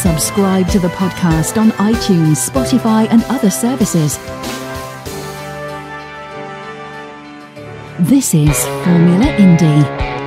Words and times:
Subscribe 0.00 0.66
to 0.68 0.78
the 0.78 0.88
podcast 0.88 1.60
on 1.60 1.72
iTunes, 1.72 2.48
Spotify, 2.48 3.06
and 3.10 3.22
other 3.24 3.50
services. 3.50 4.16
This 7.98 8.32
is 8.32 8.64
Formula 8.82 9.26
Indie. 9.36 10.19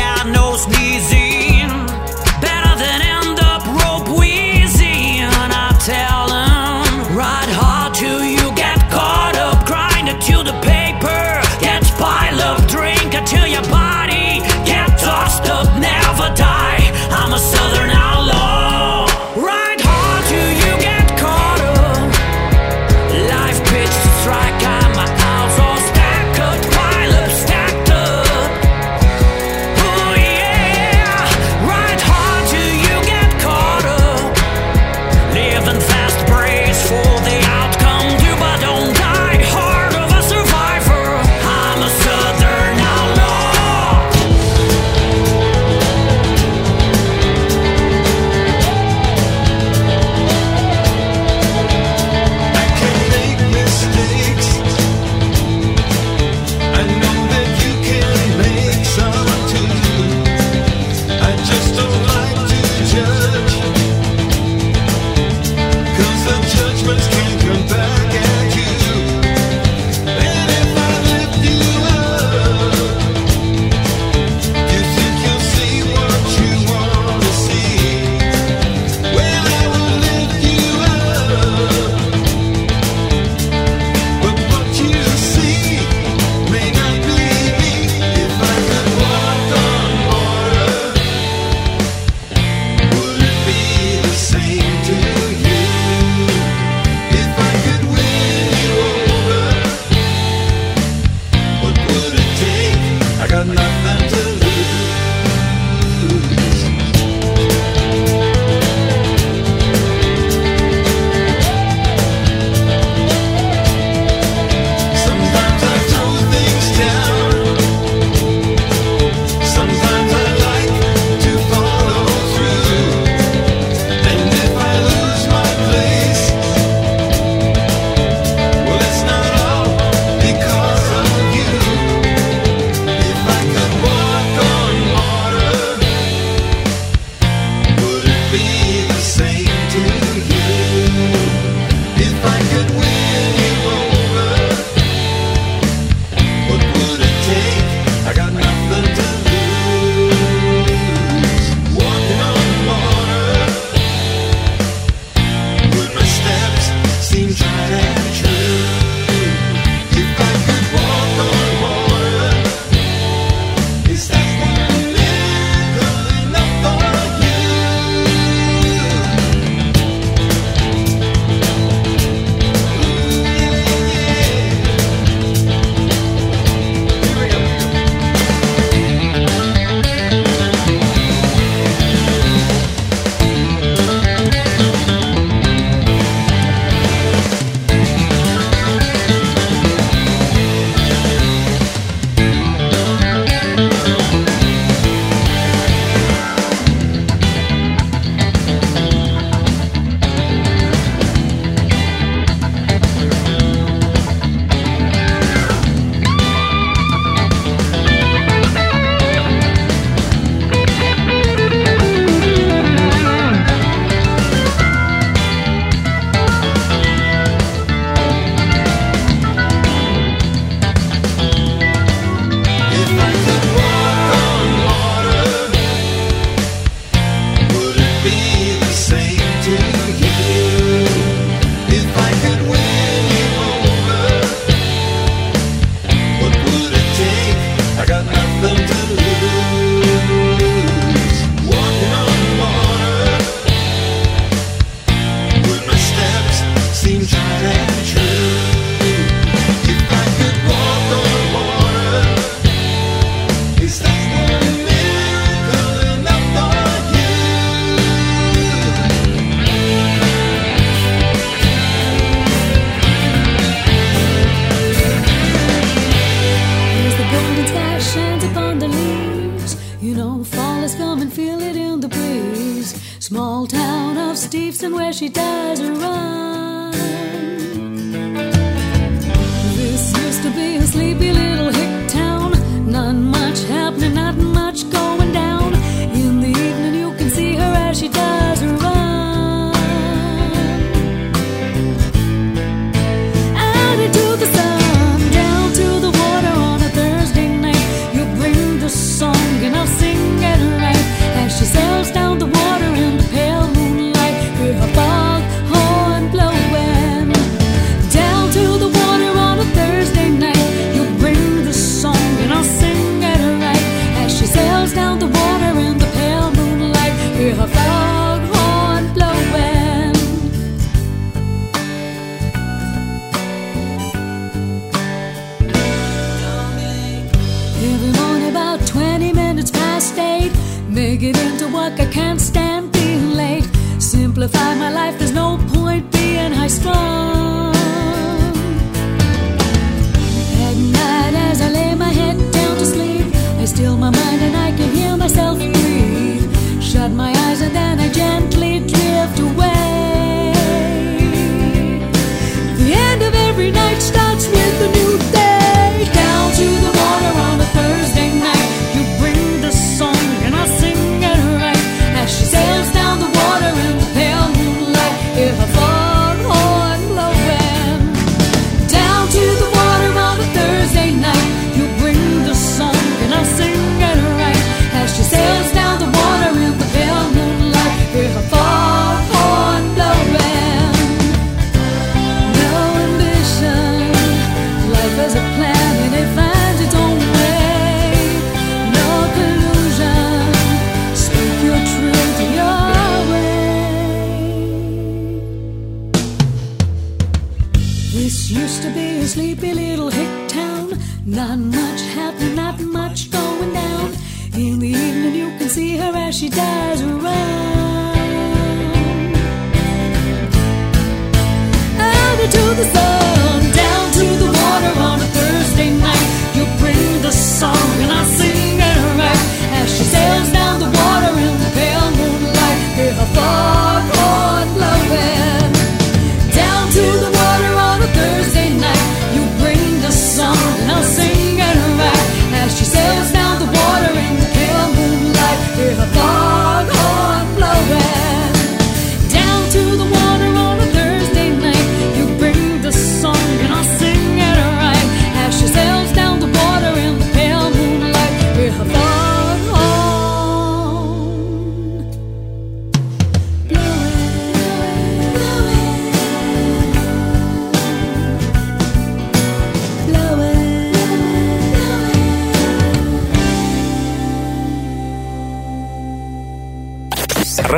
i 0.00 0.24
know 0.32 0.56
music. 0.68 1.27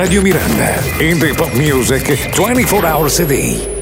Radio 0.01 0.23
Miranda. 0.23 0.81
Indie 0.99 1.35
pop 1.35 1.53
music 1.53 2.31
24 2.33 2.87
hours 2.87 3.21
a 3.21 3.27
day. 3.27 3.80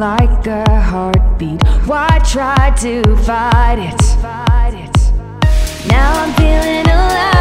like 0.00 0.46
a 0.46 0.80
heartbeat 0.80 1.62
Why 1.84 2.08
try 2.24 2.74
to 2.80 3.02
fight 3.16 3.78
it? 3.78 4.00
Now 5.88 6.22
I'm 6.22 6.32
feeling 6.34 6.86
alive 6.86 7.39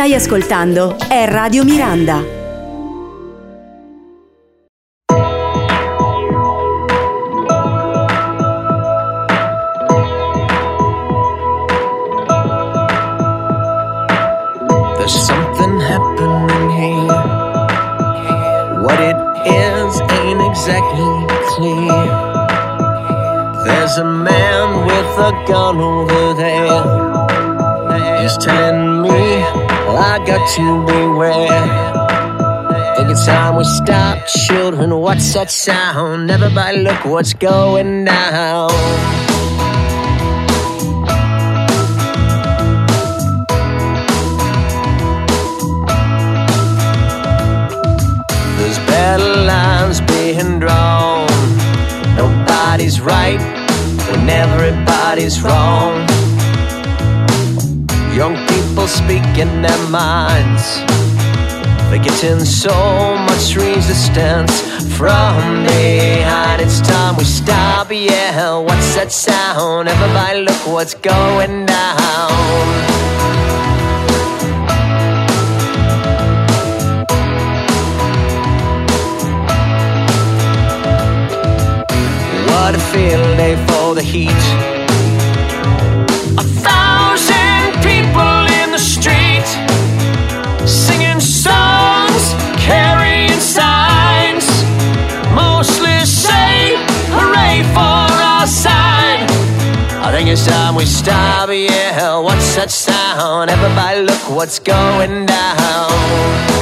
stai 0.00 0.14
ascoltando 0.14 0.96
è 1.10 1.26
Radio 1.26 1.62
Miranda. 1.62 2.39
What's 35.20 35.34
that 35.34 35.50
sound? 35.50 36.30
Everybody, 36.30 36.78
look 36.78 37.04
what's 37.04 37.34
going 37.34 38.06
down. 38.06 38.70
There's 48.56 48.78
battle 48.88 49.44
lines 49.44 50.00
being 50.00 50.58
drawn. 50.58 51.28
Nobody's 52.16 53.02
right 53.02 53.38
when 54.08 54.26
everybody's 54.26 55.42
wrong. 55.42 56.00
Young 58.16 58.36
people 58.48 58.86
speaking 58.88 59.60
their 59.60 59.88
minds. 59.90 61.09
They're 61.90 61.98
getting 61.98 62.44
so 62.44 63.16
much 63.16 63.56
resistance 63.56 64.60
from 64.96 65.64
behind. 65.64 66.62
It's 66.62 66.80
time 66.80 67.16
we 67.16 67.24
stop. 67.24 67.90
Yeah, 67.90 68.58
what's 68.58 68.94
that 68.94 69.10
sound? 69.10 69.88
Everybody, 69.88 70.42
look 70.42 70.66
what's 70.68 70.94
going 70.94 71.66
down. 71.66 72.30
What 82.46 82.76
a 82.76 82.78
day 83.36 83.56
for 83.66 83.96
the 83.96 84.02
heat. 84.02 84.79
It's 100.32 100.46
time 100.46 100.76
we 100.76 100.86
stop. 100.86 101.48
Yeah, 101.48 102.20
what's 102.20 102.54
that 102.54 102.70
sound? 102.70 103.50
Everybody, 103.50 104.02
look 104.02 104.30
what's 104.30 104.60
going 104.60 105.26
down. 105.26 106.59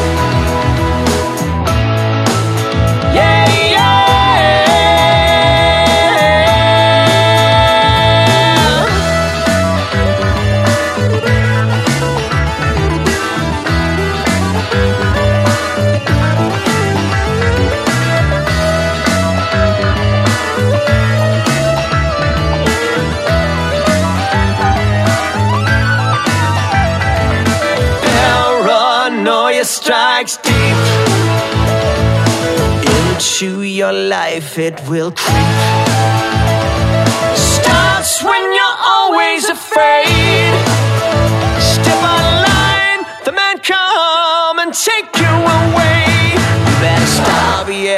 Into 33.19 33.63
your 33.63 33.93
life, 33.93 34.59
it 34.59 34.81
will 34.89 35.11
creep. 35.11 35.89
Starts 37.35 38.23
when 38.23 38.48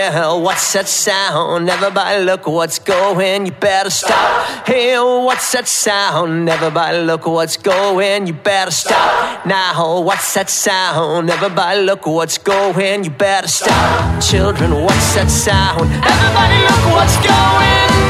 What's 0.09 0.73
that 0.73 0.89
sound? 0.89 1.69
Everybody, 1.69 2.25
look 2.25 2.47
what's 2.47 2.79
going. 2.79 3.45
You 3.45 3.53
better 3.53 3.91
stop. 3.91 4.67
Hey, 4.67 4.99
what's 4.99 5.53
that 5.53 5.69
sound? 5.69 6.49
Everybody, 6.49 7.03
look 7.03 7.27
what's 7.27 7.59
going. 7.59 8.27
You 8.27 8.33
better 8.33 8.71
stop. 8.71 9.45
Now, 9.45 10.01
what's 10.01 10.33
that 10.35 10.49
sound? 10.49 11.29
Everybody, 11.29 11.83
look 11.83 12.07
what's 12.07 12.39
going. 12.39 13.05
You 13.05 13.11
better 13.11 13.49
stop. 13.49 14.23
Children, 14.23 14.73
what's 14.85 15.15
that 15.17 15.29
sound? 15.29 15.83
Everybody, 15.83 16.63
look 16.65 16.95
what's 16.97 17.17
going 17.27 18.10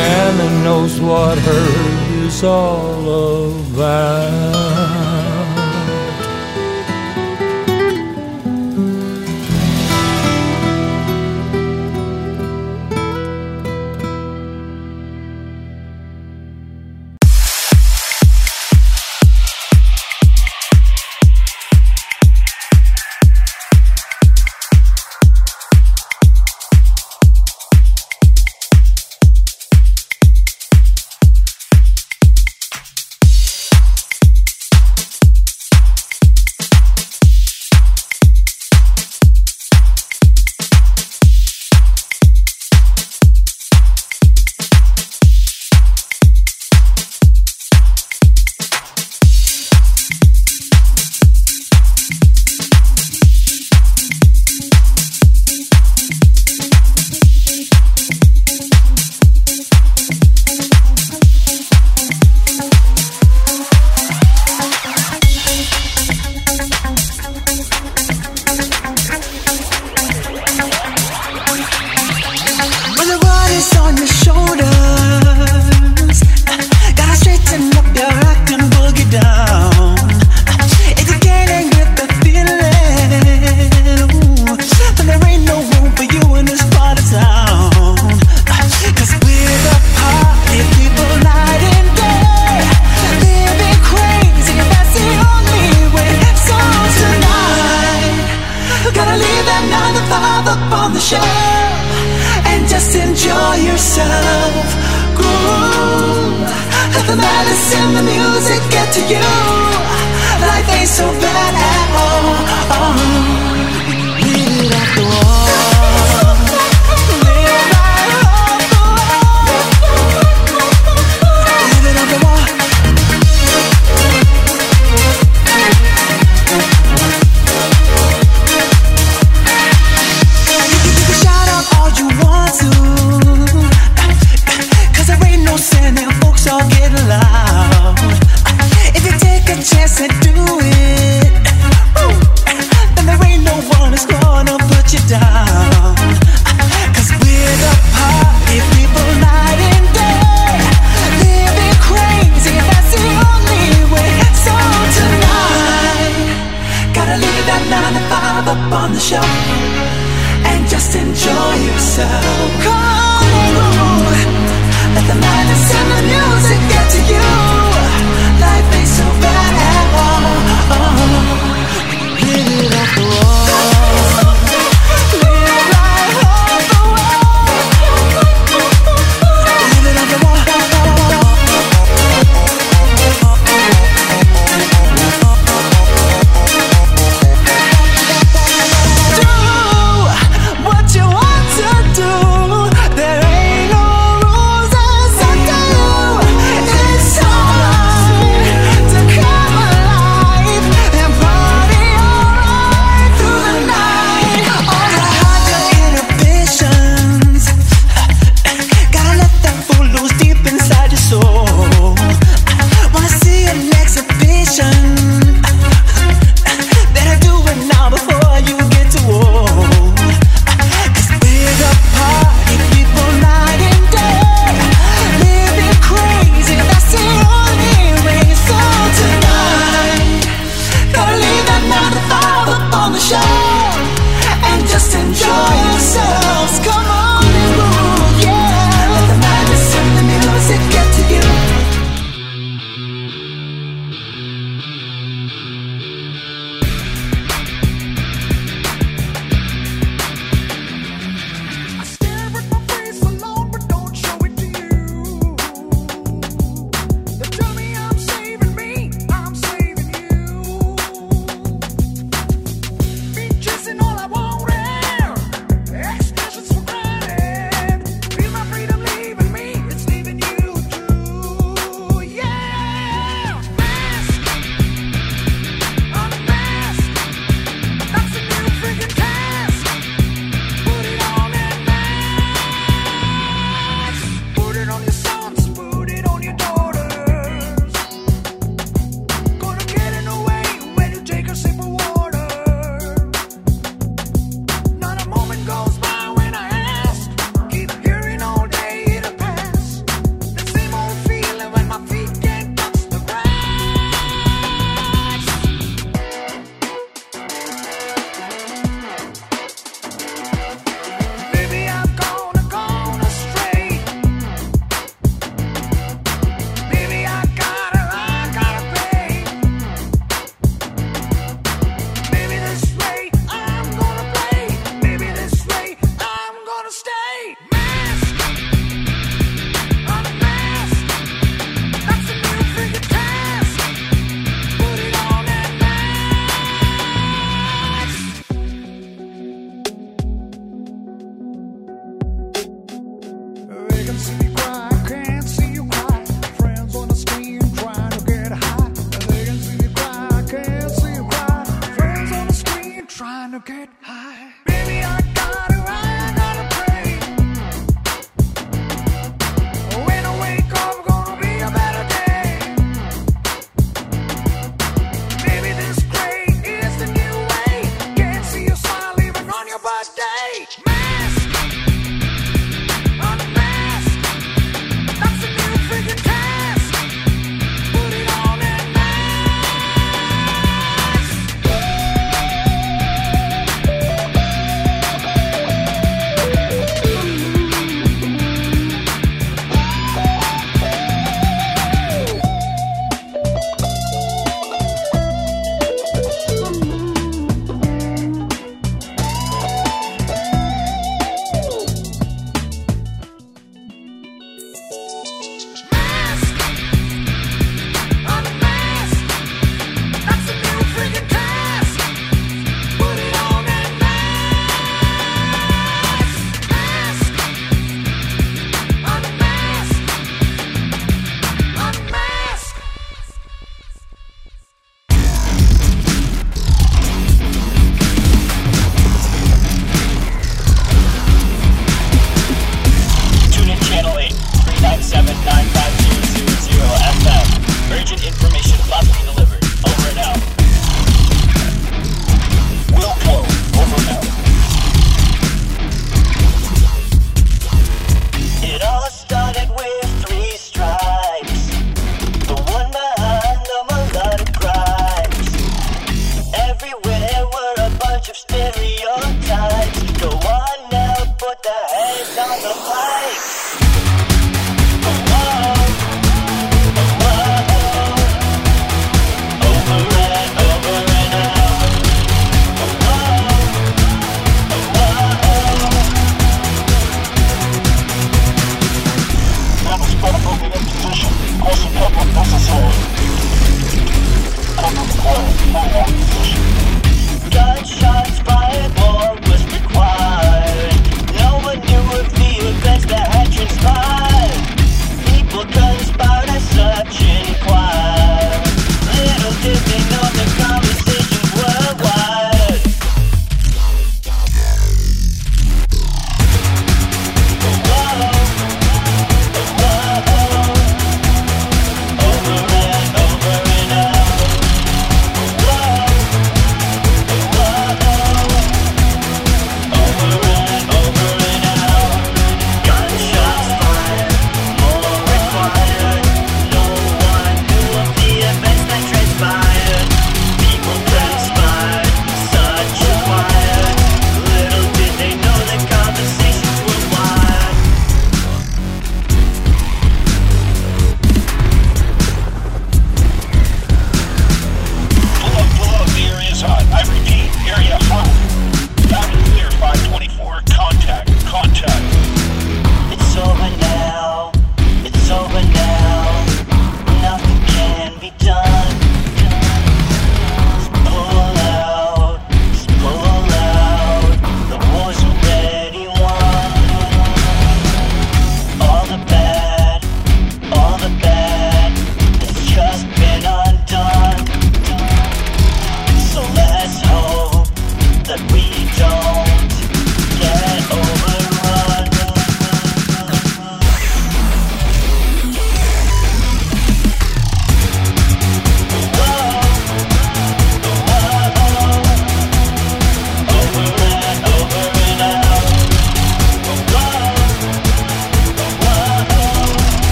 Anna 0.00 0.48
knows 0.64 0.98
what 1.00 1.36
hurt 1.38 2.10
is 2.24 2.42
all 2.42 3.50
about. 3.72 5.19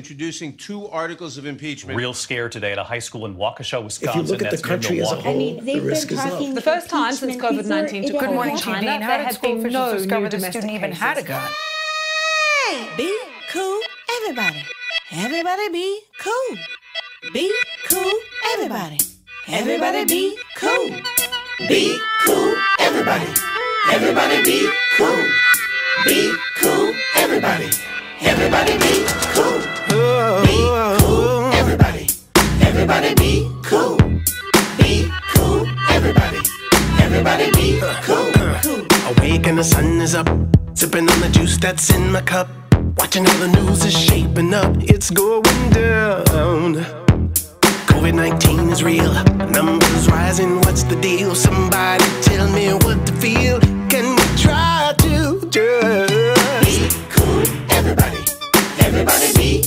introducing 0.00 0.56
two 0.56 0.88
articles 0.88 1.36
of 1.36 1.44
impeachment. 1.44 1.94
Real 1.94 2.14
scare 2.14 2.48
today 2.48 2.72
at 2.72 2.78
a 2.78 2.82
high 2.82 2.98
school 2.98 3.26
in 3.26 3.36
Waukesha, 3.36 3.84
Wisconsin. 3.84 4.08
If 4.08 4.28
you 4.28 4.32
look 4.32 4.42
at 4.42 4.50
the 4.50 4.62
country 4.62 5.02
as 5.02 5.12
a 5.12 5.16
whole, 5.16 5.34
I 5.34 5.36
mean, 5.36 5.62
the 5.62 5.78
risk 5.80 6.10
is 6.10 6.24
low. 6.24 6.54
The 6.54 6.62
first 6.62 6.88
time 6.88 7.12
since 7.12 7.36
COVID-19 7.36 8.18
Good 8.18 8.30
morning, 8.30 8.56
China, 8.56 8.86
there 8.86 9.24
had 9.24 9.38
been 9.42 9.62
no 9.64 9.92
new 9.98 10.06
domestic 10.06 10.52
student 10.52 10.72
even 10.72 10.92
had 10.92 11.18
a 11.18 11.22
gun. 11.22 11.50
the 41.20 41.28
juice 41.28 41.58
that's 41.58 41.90
in 41.94 42.10
my 42.10 42.22
cup. 42.22 42.48
Watching 42.96 43.24
how 43.24 43.38
the 43.38 43.48
news 43.48 43.84
is 43.84 43.92
shaping 43.92 44.54
up, 44.54 44.74
it's 44.80 45.10
going 45.10 45.70
down. 45.70 46.74
COVID 47.90 48.14
19 48.14 48.70
is 48.70 48.82
real, 48.82 49.12
numbers 49.50 50.08
rising, 50.08 50.56
what's 50.62 50.82
the 50.84 50.96
deal? 50.96 51.34
Somebody 51.34 52.04
tell 52.22 52.48
me 52.50 52.72
what 52.84 53.06
to 53.06 53.12
feel. 53.14 53.60
Can 53.88 54.16
we 54.16 54.26
try 54.38 54.94
to 54.98 55.40
just 55.50 56.64
be 56.64 56.88
cool, 57.10 57.42
everybody? 57.70 58.18
Everybody 58.78 59.32
be 59.34 59.59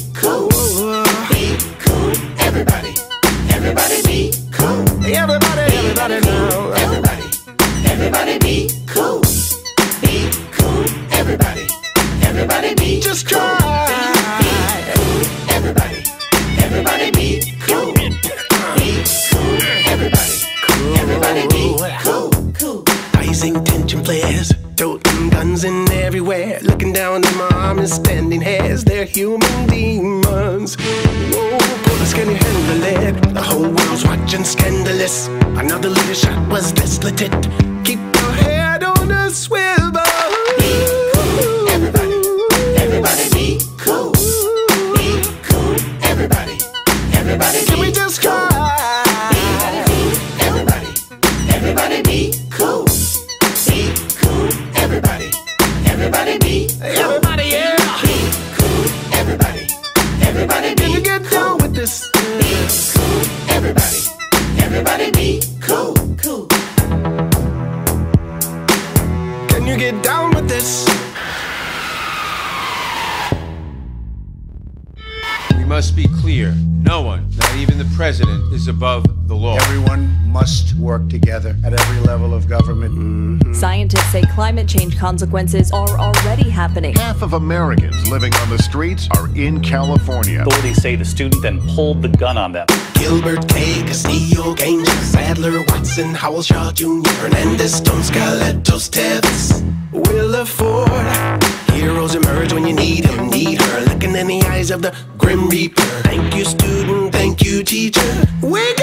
consequences 85.04 85.70
are 85.74 86.00
already 86.00 86.50
happening. 86.50 86.96
Half 86.96 87.24
of 87.24 87.34
Americans 87.34 88.10
living 88.10 88.34
on 88.36 88.50
the 88.50 88.58
streets 88.58 89.10
are 89.18 89.28
in 89.36 89.60
California. 89.60 90.44
Authorities 90.44 90.82
say 90.82 90.96
the 90.96 91.04
student 91.04 91.42
then 91.42 91.60
pulled 91.76 92.02
the 92.02 92.08
gun 92.08 92.38
on 92.38 92.54
them. 92.54 92.66
Gilbert 92.94 93.50
K. 93.50 93.82
Castillo, 93.82 94.54
Gaines, 94.54 94.90
Sadler, 95.12 95.62
Watson, 95.68 96.14
Howell, 96.14 96.44
Shaw 96.44 96.72
Jr., 96.72 97.10
Hernandez, 97.20 97.74
Stone, 97.76 98.02
Scalatos, 98.02 98.90
Tevez, 98.90 99.62
Willa 99.92 100.46
Ford. 100.46 101.44
Heroes 101.74 102.16
emerge 102.16 102.54
when 102.54 102.66
you 102.66 102.74
need 102.74 103.04
him, 103.04 103.30
need 103.30 103.62
her. 103.62 103.82
Looking 103.82 104.16
in 104.16 104.28
the 104.28 104.42
eyes 104.44 104.72
of 104.72 104.82
the 104.82 104.96
Grim 105.18 105.50
Reaper. 105.50 105.82
Thank 106.04 106.34
you, 106.34 106.46
student. 106.46 107.12
Thank 107.12 107.44
you, 107.44 107.62
teacher. 107.66 108.26
Wake 108.42 108.80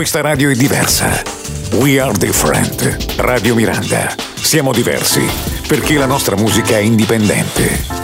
Questa 0.00 0.22
radio 0.22 0.48
è 0.48 0.54
diversa. 0.54 1.22
We 1.72 2.00
are 2.00 2.16
different. 2.16 3.18
Radio 3.18 3.54
Miranda. 3.54 4.14
Siamo 4.34 4.72
diversi 4.72 5.20
perché 5.68 5.98
la 5.98 6.06
nostra 6.06 6.36
musica 6.36 6.78
è 6.78 6.80
indipendente. 6.80 7.99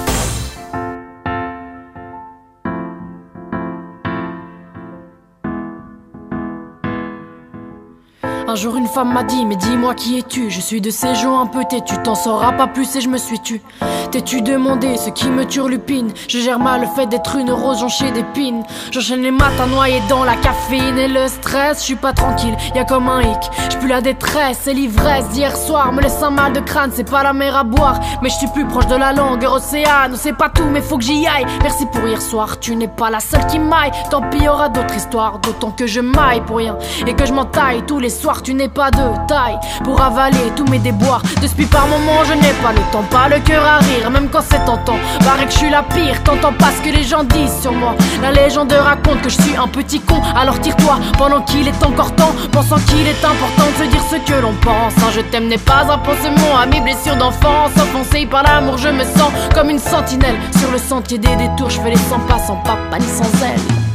Femme 8.96 9.12
m'a 9.12 9.24
dit 9.24 9.44
mais 9.44 9.56
dis-moi 9.56 9.94
qui 9.94 10.18
es-tu? 10.18 10.48
Je 10.48 10.58
suis 10.58 10.80
de 10.80 10.88
ces 10.88 11.14
gens 11.14 11.38
un 11.38 11.46
peu 11.46 11.64
têtus 11.68 11.98
T'en 12.02 12.14
sauras 12.14 12.52
pas 12.52 12.66
plus 12.66 12.96
et 12.96 13.02
je 13.02 13.10
me 13.10 13.18
suis 13.18 13.38
tu 13.40 13.60
T'es-tu 14.10 14.40
demandé 14.40 14.96
ce 14.96 15.10
qui 15.10 15.28
me 15.28 15.44
turlupine? 15.44 16.12
Je 16.28 16.38
gère 16.38 16.58
mal 16.58 16.80
le 16.80 16.86
fait 16.86 17.06
d'être 17.06 17.36
une 17.36 17.50
rose 17.50 17.80
jonchée 17.80 18.10
d'épines 18.12 18.62
J'enchaîne 18.90 19.20
les 19.20 19.30
matins 19.30 19.66
noyés 19.66 20.00
dans 20.08 20.24
la 20.24 20.34
caféine 20.36 20.96
Et 20.96 21.08
le 21.08 21.28
stress, 21.28 21.80
je 21.80 21.84
suis 21.84 21.96
pas 21.96 22.14
tranquille, 22.14 22.56
y 22.74 22.78
a 22.78 22.84
comme 22.84 23.08
un 23.08 23.20
hic. 23.20 23.50
Je 23.70 23.76
plus 23.76 23.88
la 23.88 24.00
détresse 24.00 24.66
et 24.66 24.72
l'ivresse 24.72 25.28
d'hier 25.30 25.54
soir 25.54 25.92
Me 25.92 26.00
laisse 26.00 26.22
un 26.22 26.30
mal 26.30 26.54
de 26.54 26.60
crâne, 26.60 26.90
c'est 26.94 27.10
pas 27.10 27.22
la 27.22 27.34
mer 27.34 27.54
à 27.54 27.64
boire. 27.64 28.00
Mais 28.22 28.30
je 28.30 28.36
suis 28.36 28.48
plus 28.48 28.64
proche 28.64 28.86
de 28.86 28.96
la 28.96 29.12
langue 29.12 29.44
océane 29.44 30.14
C'est 30.16 30.36
pas 30.36 30.48
tout 30.48 30.64
mais 30.70 30.80
faut 30.80 30.96
que 30.96 31.04
j'y 31.04 31.26
aille. 31.26 31.44
Merci 31.62 31.84
pour 31.92 32.06
hier 32.06 32.22
soir, 32.22 32.60
tu 32.60 32.76
n'es 32.76 32.88
pas 32.88 33.10
la 33.10 33.20
seule 33.20 33.46
qui 33.46 33.58
m'aille. 33.58 33.90
Tant 34.10 34.22
pis 34.30 34.38
y 34.38 34.48
aura 34.48 34.70
d'autres 34.70 34.94
histoires 34.94 35.38
D'autant 35.40 35.72
que 35.72 35.86
je 35.86 36.00
maille 36.00 36.40
pour 36.46 36.56
rien. 36.58 36.78
Et 37.06 37.12
que 37.12 37.26
je 37.26 37.34
m'entaille 37.34 37.82
tous 37.86 37.98
les 37.98 38.10
soirs 38.10 38.42
Tu 38.42 38.54
n'es 38.54 38.68
pas 38.68 38.85
de 38.90 39.26
taille 39.26 39.58
pour 39.84 40.00
avaler 40.00 40.52
tous 40.54 40.64
mes 40.66 40.78
déboires. 40.78 41.22
Depuis 41.42 41.66
par 41.66 41.86
moment 41.86 42.24
je 42.24 42.34
n'ai 42.34 42.52
pas 42.62 42.72
le 42.72 42.80
temps, 42.92 43.04
pas 43.10 43.28
le 43.28 43.40
cœur 43.40 43.64
à 43.64 43.78
rire 43.78 44.10
Même 44.10 44.28
quand 44.30 44.42
c'est 44.48 44.64
tentant, 44.64 44.96
paraît 45.24 45.46
que 45.46 45.52
je 45.52 45.58
suis 45.58 45.70
la 45.70 45.82
pire 45.82 46.22
T'entends 46.24 46.52
pas 46.52 46.70
ce 46.76 46.82
que 46.82 46.94
les 46.94 47.04
gens 47.04 47.24
disent 47.24 47.60
sur 47.60 47.72
moi. 47.72 47.94
La 48.22 48.32
légende 48.32 48.72
raconte 48.72 49.22
que 49.22 49.28
je 49.28 49.40
suis 49.40 49.56
un 49.56 49.68
petit 49.68 50.00
con 50.00 50.20
Alors 50.36 50.60
tire-toi. 50.60 50.98
Pendant 51.18 51.42
qu'il 51.42 51.66
est 51.66 51.82
encore 51.84 52.14
temps 52.14 52.34
Pensant 52.52 52.76
qu'il 52.86 53.06
est 53.06 53.24
important 53.24 53.70
de 53.78 53.84
se 53.84 53.90
dire 53.90 54.02
ce 54.10 54.16
que 54.16 54.40
l'on 54.40 54.54
pense. 54.54 54.94
Un 55.06 55.10
je 55.10 55.20
t'aime 55.20 55.48
n'est 55.48 55.58
pas 55.58 55.84
un 55.90 55.98
pansement 55.98 56.58
à 56.60 56.66
mes 56.66 56.80
blessures 56.80 57.16
d'enfance. 57.16 57.72
Offensé 57.76 58.26
par 58.26 58.42
l'amour 58.42 58.78
je 58.78 58.88
me 58.88 59.04
sens 59.04 59.32
comme 59.54 59.70
une 59.70 59.78
sentinelle. 59.78 60.36
Sur 60.58 60.70
le 60.70 60.78
sentier 60.78 61.18
des 61.18 61.36
détours 61.36 61.70
je 61.70 61.80
fais 61.80 61.90
les 61.90 61.96
100 61.96 62.18
pas 62.20 62.38
sans 62.38 62.56
papa 62.56 62.98
ni 62.98 63.06
sans 63.06 63.30
elle 63.42 63.85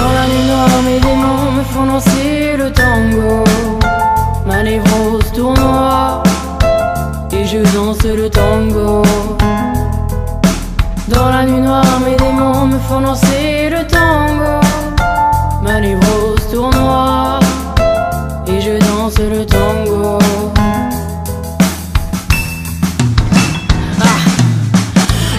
Dans 0.00 0.12
la 0.12 0.26
nuit 0.26 0.46
noire, 0.48 0.82
mes 0.86 0.98
démons 0.98 1.52
me 1.58 1.62
font 1.62 1.84
danser 1.84 2.56
le 2.56 2.72
tango. 2.72 3.44
Ma 4.46 4.62
névrose 4.62 5.30
tournoie 5.34 6.22
et 7.32 7.44
je 7.44 7.58
danse 7.74 8.02
le 8.04 8.30
tango. 8.30 9.02
Dans 11.08 11.28
la 11.28 11.44
nuit 11.44 11.60
noire, 11.60 12.00
mes 12.06 12.16
démons 12.16 12.66
me 12.66 12.78
font 12.78 13.02
danser 13.02 13.68
le 13.68 13.86
tango. 13.86 14.54
Ma 15.62 15.80
névrose 15.80 16.48
tournoie 16.50 17.40
et 18.46 18.58
je 18.58 18.78
danse 18.86 19.18
le 19.18 19.44
tango. 19.44 20.19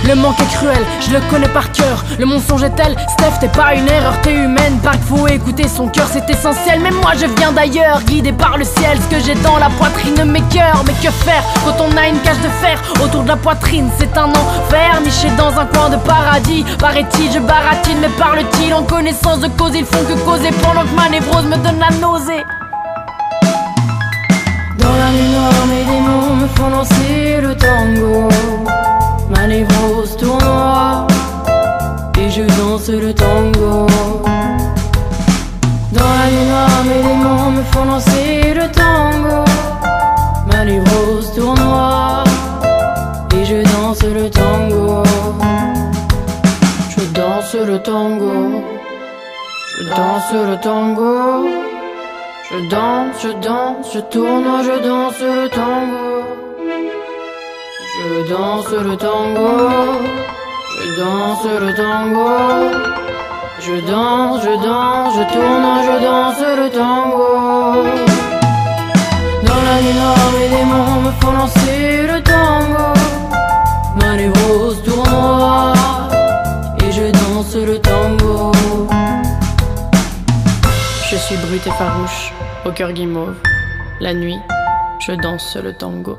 Le 0.07 0.15
manque 0.15 0.39
est 0.39 0.53
cruel, 0.55 0.83
je 0.99 1.11
le 1.13 1.19
connais 1.29 1.47
par 1.47 1.71
cœur. 1.71 2.03
Le 2.17 2.25
mensonge 2.25 2.63
est 2.63 2.75
tel, 2.75 2.95
Steph, 3.13 3.39
t'es 3.39 3.47
pas 3.47 3.75
une 3.75 3.87
erreur, 3.87 4.19
t'es 4.21 4.33
humaine. 4.33 4.79
Qu'il 4.81 5.01
faut 5.01 5.27
écouter 5.27 5.67
son 5.67 5.87
cœur, 5.87 6.07
c'est 6.11 6.27
essentiel. 6.29 6.79
Mais 6.81 6.91
moi 6.91 7.11
je 7.19 7.27
viens 7.37 7.51
d'ailleurs, 7.51 8.01
guidé 8.03 8.31
par 8.33 8.57
le 8.57 8.65
ciel. 8.65 8.97
Ce 9.01 9.15
que 9.15 9.23
j'ai 9.23 9.35
dans 9.35 9.57
la 9.57 9.69
poitrine 9.69 10.23
m'écœure. 10.25 10.83
Mais 10.85 10.93
que 10.93 11.11
faire 11.11 11.43
quand 11.63 11.75
on 11.79 11.95
a 11.97 12.07
une 12.07 12.19
cage 12.19 12.39
de 12.39 12.49
fer 12.61 12.81
autour 13.03 13.23
de 13.23 13.27
la 13.27 13.37
poitrine? 13.37 13.89
C'est 13.99 14.17
un 14.17 14.29
enfer, 14.29 15.01
niché 15.03 15.29
dans 15.37 15.59
un 15.59 15.65
coin 15.65 15.89
de 15.89 15.97
paradis. 15.97 16.65
Paraît-il, 16.79 17.31
je 17.31 17.39
baratine, 17.39 17.99
mais 18.01 18.09
parle-t-il? 18.17 18.73
En 18.73 18.83
connaissance 18.83 19.39
de 19.39 19.47
cause 19.49 19.73
Ils 19.75 19.85
font 19.85 20.03
que 20.03 20.13
causer 20.25 20.51
pendant 20.63 20.81
que 20.81 20.95
ma 20.95 21.09
névrose 21.09 21.45
me 21.45 21.57
donne 21.57 21.79
la 21.79 21.95
nausée. 21.97 22.43
Dans 24.77 24.95
la 24.95 25.11
nuit 25.11 25.29
noire, 25.29 25.65
mes 25.69 25.83
démons 25.85 26.35
me 26.37 26.47
font 26.47 26.69
danser 26.69 27.39
le 27.41 27.55
tango. 27.55 28.29
Ma 29.31 29.47
névrose 29.47 30.17
tournoie 30.17 31.07
et 32.19 32.29
je 32.29 32.43
danse 32.59 32.89
le 32.89 33.13
tango. 33.13 33.87
Dans 35.93 36.13
la 36.19 36.25
nuit 36.31 36.47
noire, 36.49 36.83
mes 36.87 37.01
démons 37.07 37.51
me 37.51 37.63
font 37.71 37.85
danser 37.85 38.53
le 38.53 38.67
tango. 38.71 39.45
Ma 40.51 40.65
névrose 40.65 41.33
tournoie 41.33 42.23
et 43.35 43.45
je 43.45 43.63
danse 43.73 44.03
le 44.03 44.29
tango. 44.29 45.03
Je 46.93 47.03
danse 47.19 47.55
le 47.55 47.79
tango. 47.79 48.63
Je 49.73 49.83
danse 49.95 50.33
le 50.49 50.57
tango. 50.61 51.47
Je 52.51 52.69
danse, 52.69 53.15
je 53.23 53.31
danse, 53.47 53.93
je 53.93 53.99
tourne, 53.99 54.45
je 54.67 54.87
danse 54.87 55.21
le 55.21 55.47
tango. 55.49 56.30
Je 58.03 58.27
danse 58.27 58.71
le 58.71 58.97
tango, 58.97 59.69
je 60.73 60.85
danse 60.99 61.45
le 61.61 61.71
tango, 61.75 62.29
je 63.59 63.75
danse, 63.91 64.41
je 64.41 64.55
danse, 64.67 65.13
je 65.17 65.23
tourne, 65.33 65.67
je 65.87 65.95
danse 66.07 66.45
le 66.61 66.69
tango. 66.69 67.27
Dans 69.43 69.61
la 69.67 69.81
nuit 69.83 69.93
noire, 69.93 70.31
mes 70.35 70.49
démons 70.49 71.01
me 71.05 71.11
font 71.21 71.33
danser 71.33 72.07
le 72.11 72.21
tango. 72.23 72.87
Ma 73.99 74.15
névrose 74.15 74.81
tournoie 74.81 75.73
et 76.83 76.91
je 76.91 77.11
danse 77.11 77.55
le 77.55 77.77
tango. 77.79 78.51
Je 81.07 81.17
suis 81.17 81.37
brute 81.37 81.67
et 81.67 81.71
farouche, 81.71 82.33
au 82.65 82.71
cœur 82.71 82.93
guimauve. 82.93 83.35
La 83.99 84.15
nuit, 84.15 84.39
je 85.05 85.11
danse 85.11 85.55
le 85.63 85.71
tango. 85.73 86.17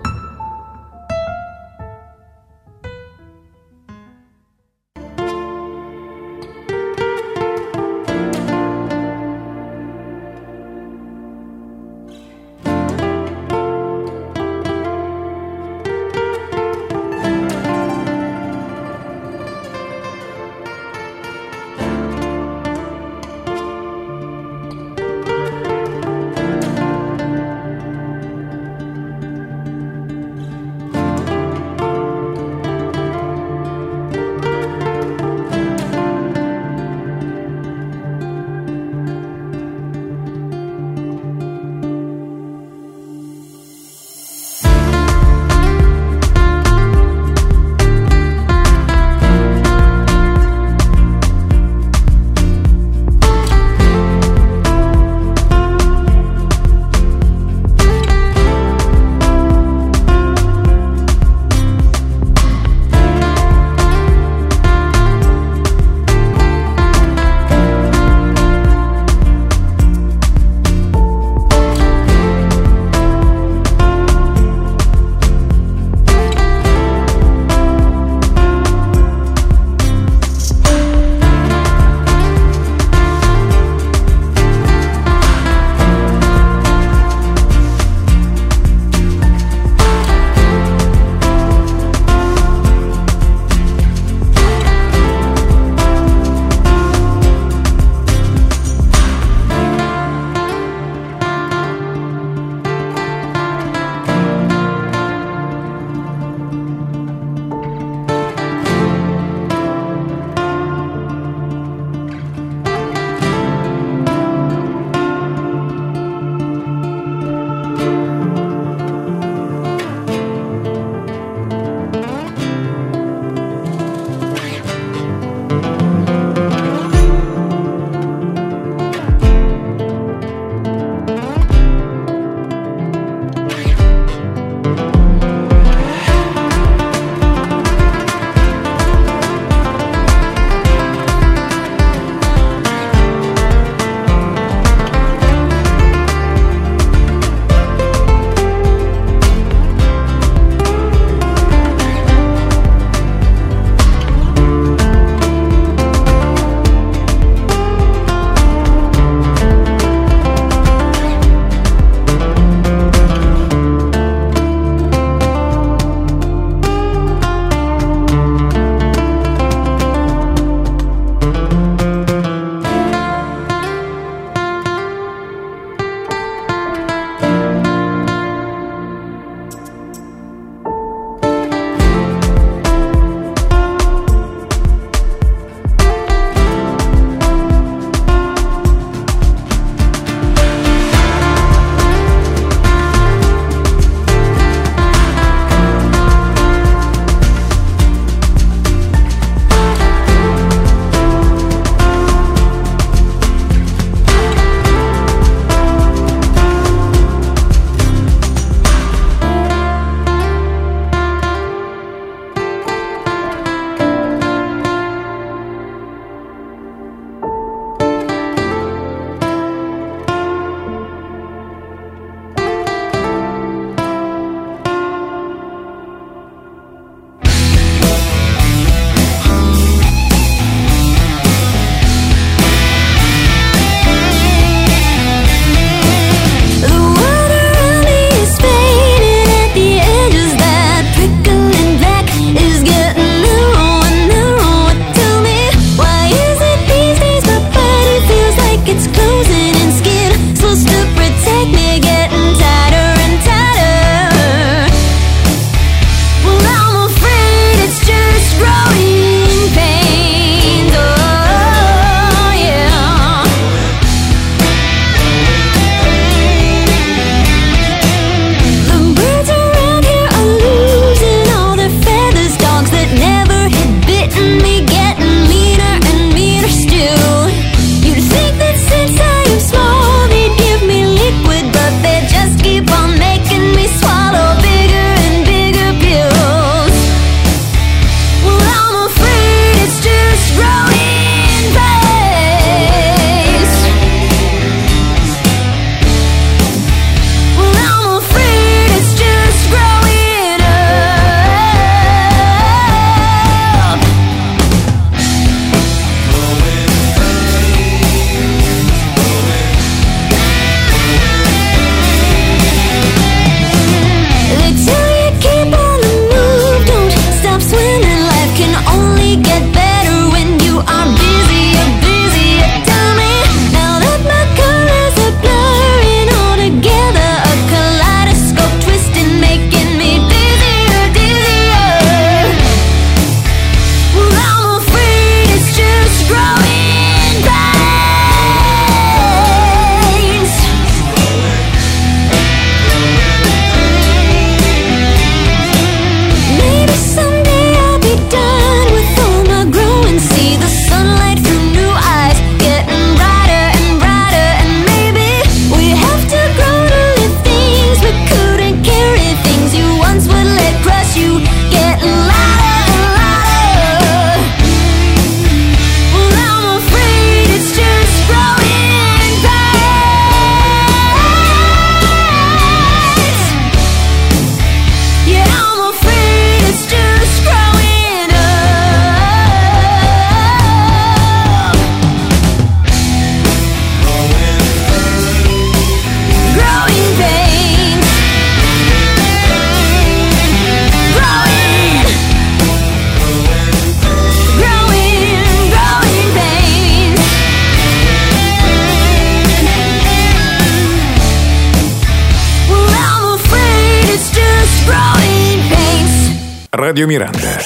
Radio 406.72 406.86
Miranda. 406.86 407.36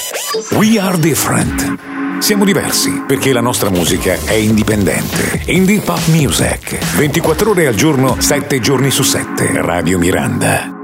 We 0.53 0.79
are 0.79 0.97
different. 1.01 2.21
Siamo 2.23 2.45
diversi 2.45 3.03
perché 3.05 3.33
la 3.33 3.41
nostra 3.41 3.71
musica 3.71 4.15
è 4.25 4.35
indipendente. 4.35 5.43
Indie 5.47 5.81
Pop 5.81 6.07
Music. 6.13 6.79
24 6.97 7.51
ore 7.51 7.67
al 7.67 7.75
giorno, 7.75 8.21
7 8.21 8.61
giorni 8.61 8.93
su 8.93 9.03
7. 9.03 9.61
Radio 9.63 9.99
Miranda. 9.99 10.76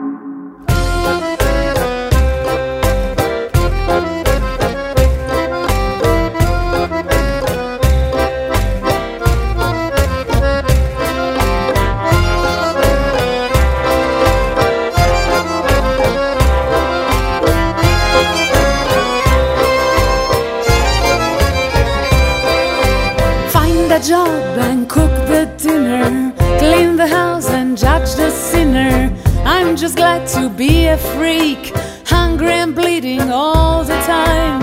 Just 29.83 29.97
glad 29.97 30.29
to 30.29 30.49
be 30.49 30.87
a 30.87 30.97
freak. 30.97 31.73
Hungry 32.07 32.53
and 32.53 32.73
bleeding 32.73 33.33
all 33.33 33.83
the 33.83 33.99
time. 34.07 34.61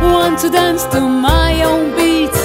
Want 0.00 0.38
to 0.38 0.48
dance 0.48 0.84
to 0.94 1.00
my 1.00 1.64
own 1.64 1.90
beat. 1.96 2.36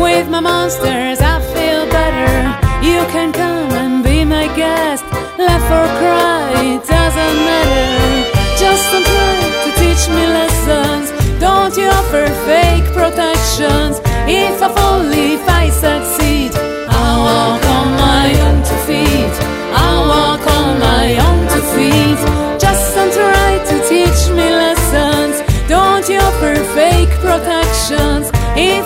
With 0.00 0.26
my 0.30 0.40
monsters, 0.40 1.20
I 1.20 1.36
feel 1.52 1.84
better. 1.98 2.32
You 2.80 3.04
can 3.12 3.30
come 3.30 3.70
and 3.82 4.02
be 4.02 4.24
my 4.24 4.46
guest. 4.56 5.04
Laugh 5.36 5.68
or 5.78 5.86
cry, 6.00 6.48
it 6.64 6.82
doesn't 6.88 7.38
matter. 7.50 7.92
Just 8.56 8.84
don't 8.90 9.04
try 9.12 9.36
to 9.64 9.70
teach 9.76 10.02
me 10.16 10.24
lessons. 10.38 11.06
Don't 11.40 11.76
you 11.76 11.88
offer 11.88 12.24
fake 12.48 12.88
protections. 12.96 14.00
If 14.24 14.62
I 14.62 14.68
fall, 14.76 15.12
if 15.12 15.46
I 15.46 15.68
succeed, 15.68 16.52
I'll 16.88 17.20
walk 17.28 17.62
on 17.76 17.88
my 18.06 18.28
own 18.46 18.58
two 18.64 18.80
feet. 18.88 19.36
I'll 19.76 20.05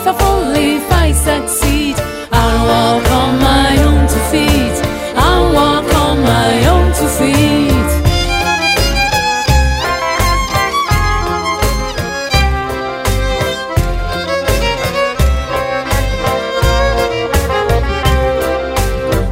If 0.01 0.07
I 0.07 0.13
fall, 0.15 0.55
if 0.57 0.91
I 0.91 1.13
succeed, 1.13 1.97
I'll 2.33 2.67
walk 2.73 3.11
on 3.11 3.39
my 3.39 3.73
own 3.85 4.09
two 4.09 4.25
feet. 4.33 4.77
I'll 5.15 5.53
walk 5.53 5.95
on 5.95 6.23
my 6.23 6.53
own 6.73 6.87
two 6.99 7.11
feet. 7.21 7.91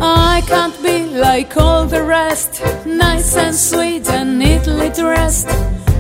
I 0.03 0.43
can't 0.47 0.83
be 0.83 1.07
like 1.19 1.57
all 1.57 1.87
the 1.87 2.03
rest, 2.03 2.63
nice 2.85 3.35
and 3.37 3.57
sweet 3.57 4.07
and 4.11 4.39
neatly 4.39 4.91
dressed. 4.91 5.49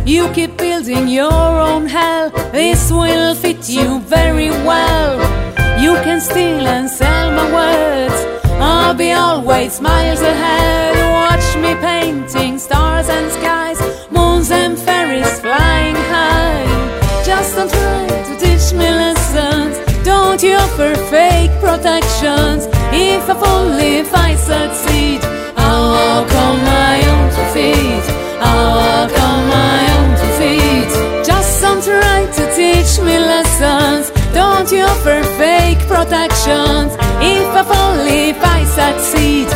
You 0.08 0.26
keep 0.32 0.56
building 0.56 1.06
your 1.06 1.30
own 1.30 1.84
hell, 1.84 2.30
this 2.50 2.90
will 2.90 3.34
fit 3.34 3.68
you 3.68 4.00
very 4.00 4.48
well. 4.48 5.18
You 5.78 5.96
can 6.02 6.18
steal 6.22 6.66
and 6.66 6.88
sell 6.88 7.30
my 7.30 7.46
words, 7.52 8.18
I'll 8.58 8.94
be 8.94 9.12
always 9.12 9.82
miles 9.82 10.22
ahead. 10.22 10.96
Watch 11.12 11.48
me 11.62 11.74
painting 11.74 12.58
stars 12.58 13.10
and 13.10 13.30
skies, 13.32 13.78
moons 14.10 14.50
and 14.50 14.78
fairies 14.78 15.40
flying 15.40 15.94
high. 15.94 16.64
Just 17.22 17.56
don't 17.56 17.70
try 17.70 18.06
to 18.28 18.34
teach 18.40 18.72
me 18.72 18.88
lessons. 18.88 19.76
Don't 20.06 20.42
you 20.42 20.54
offer 20.54 20.94
fake 21.12 21.52
protections? 21.60 22.64
If 22.94 23.28
I 23.28 23.80
if 23.82 24.14
I 24.14 24.34
succeed, 24.36 25.27
Don't 34.68 34.80
you 34.80 34.84
offer 34.84 35.22
fake 35.38 35.78
protections? 35.88 36.92
If 37.24 37.48
I 37.56 37.64
fall, 37.64 37.96
if 38.04 38.36
I 38.44 38.64
succeed, 38.64 39.48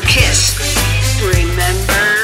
kiss. 0.00 0.56
Remember? 1.22 2.23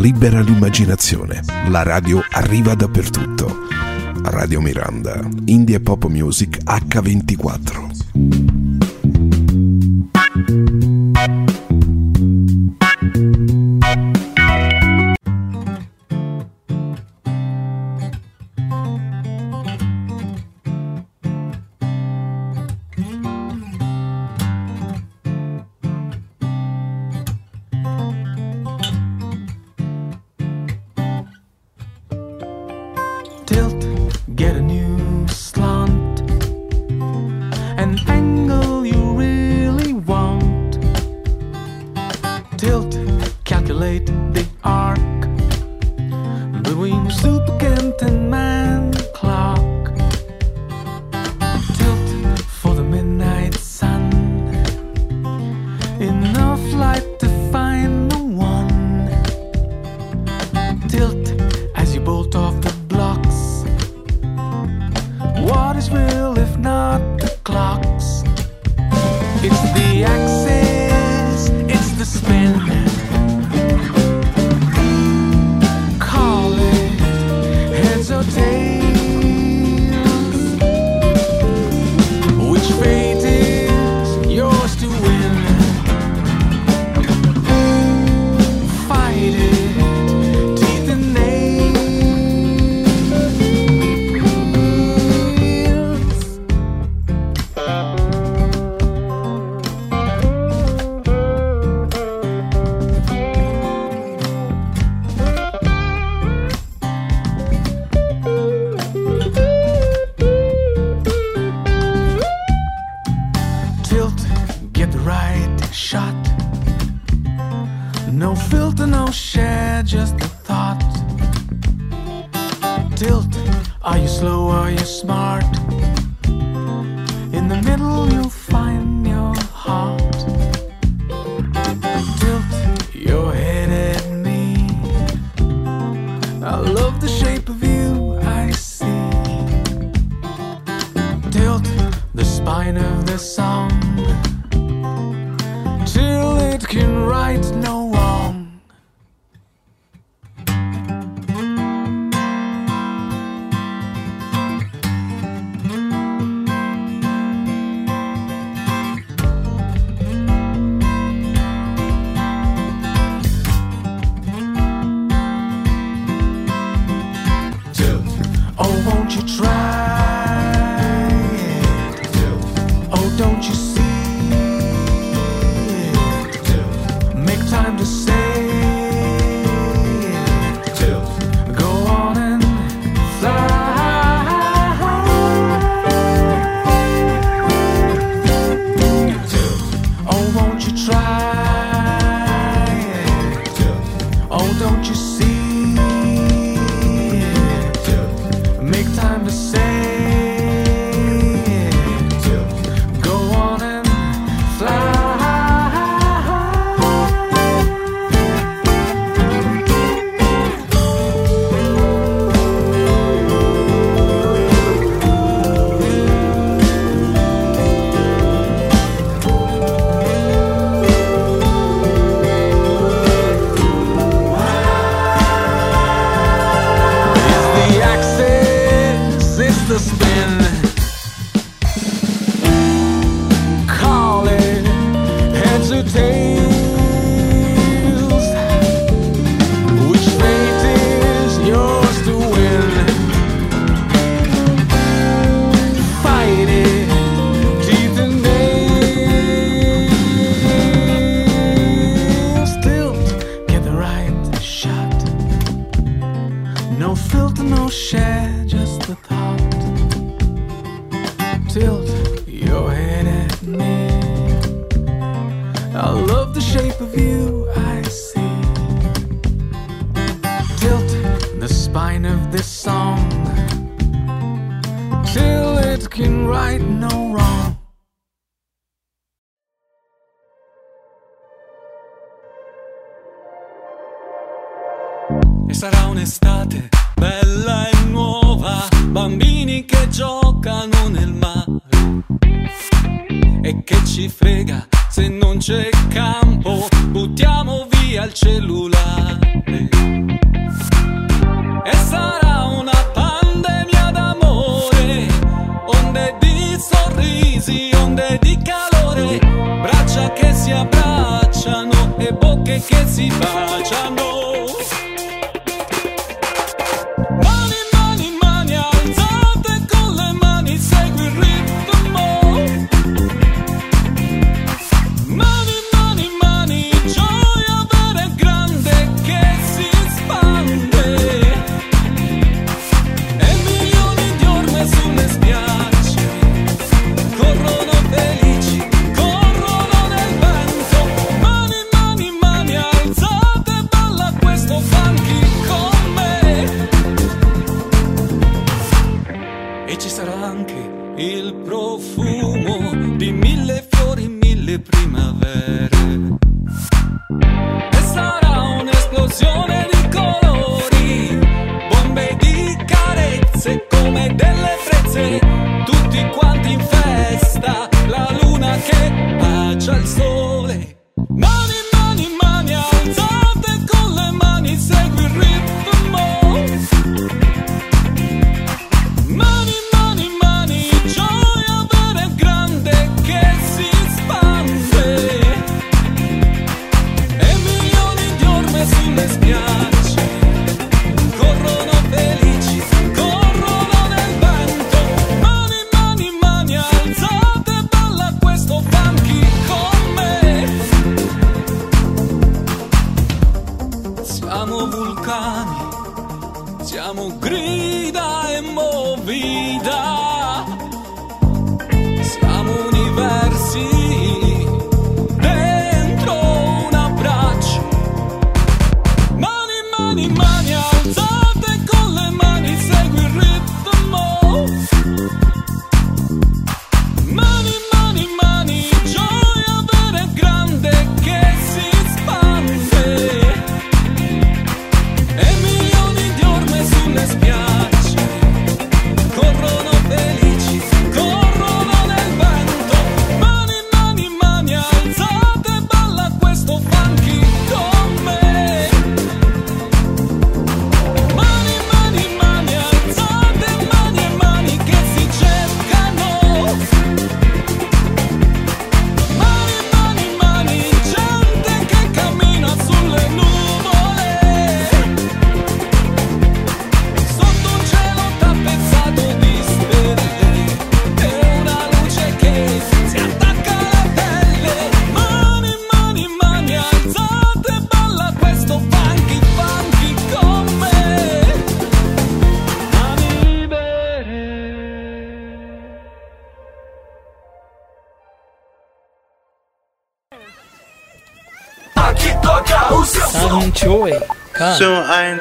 libera 0.00 0.40
l'immaginazione. 0.40 1.42
La 1.68 1.82
radio 1.82 2.22
arriva 2.30 2.74
dappertutto. 2.74 3.68
Radio 4.22 4.60
Miranda, 4.62 5.20
India 5.44 5.78
Pop 5.78 6.06
Music 6.06 6.58
H24. 6.64 7.89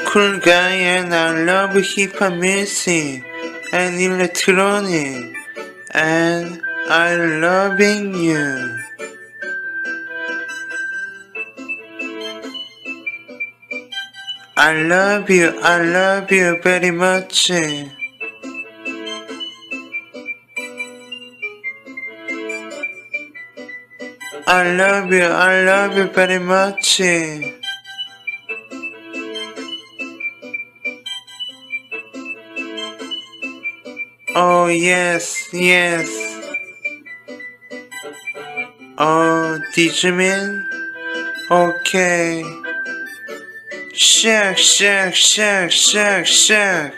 cool 0.10 0.40
guy 0.40 0.74
and 0.98 1.14
I 1.14 1.46
love 1.46 1.76
hip 1.76 2.18
hop 2.18 2.34
music 2.34 3.24
and 3.72 4.02
electronic 4.02 5.36
and 5.92 6.64
I 6.90 7.16
loving 7.16 8.16
you. 8.16 8.80
I 14.58 14.82
love 14.82 15.30
you, 15.30 15.50
I 15.62 15.84
love 15.84 16.32
you 16.32 16.60
very 16.64 16.90
much. 16.90 17.52
I 17.52 17.92
love 24.82 25.14
you, 25.14 25.22
I 25.22 25.64
love 25.70 25.96
you 25.96 26.08
very 26.08 26.40
much. 26.40 27.00
Oh, 34.36 34.68
yes, 34.68 35.50
yes. 35.52 36.08
Oh, 38.98 39.60
Digimon? 39.74 40.66
Okay. 41.50 42.44
Shake, 43.94 44.58
shake, 44.58 45.16
shake, 45.16 45.72
shake, 45.72 46.26
shake. 46.26 46.94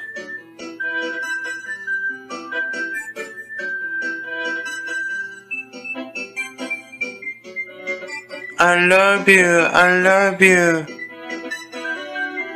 I 8.60 8.86
love 8.86 9.28
you, 9.28 9.46
I 9.46 10.00
love 10.02 10.42
you, 10.42 10.86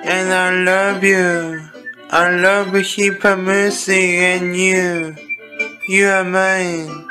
and 0.04 0.34
I 0.34 0.52
love 0.64 1.04
you. 1.04 1.75
I 2.12 2.30
love 2.40 2.76
a 2.76 2.82
heap 2.82 3.26
of 3.26 3.40
mercy 3.40 4.18
and 4.18 4.56
you, 4.56 5.16
you 5.88 6.08
are 6.08 6.24
mine. 6.24 7.08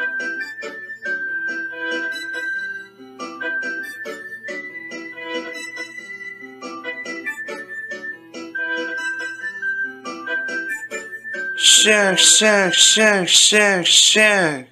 Share, 11.56 12.16
share, 12.16 12.72
share, 12.72 13.26
share, 13.26 13.84
share. 13.84 14.68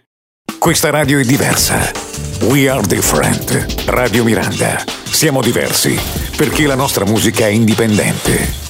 Questa 0.59 0.91
radio 0.91 1.19
è 1.19 1.25
diversa. 1.25 1.91
We 2.43 2.69
are 2.71 2.87
different. 2.87 3.85
Radio 3.87 4.23
Miranda. 4.23 4.83
Siamo 5.05 5.43
diversi 5.43 5.99
perché 6.37 6.67
la 6.67 6.77
nostra 6.77 7.05
musica 7.05 7.47
è 7.47 7.51
indipendente 7.51 8.62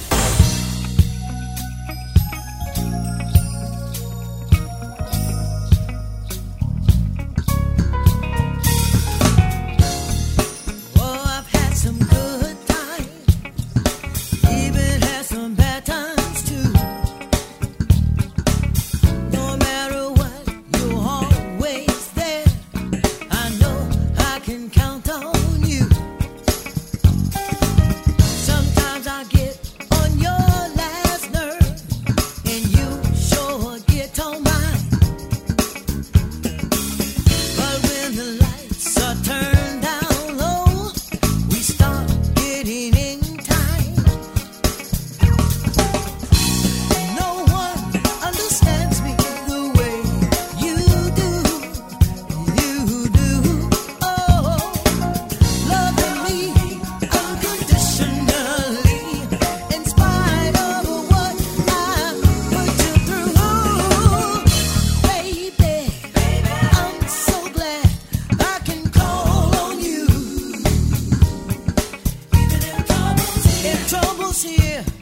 here. 74.41 74.92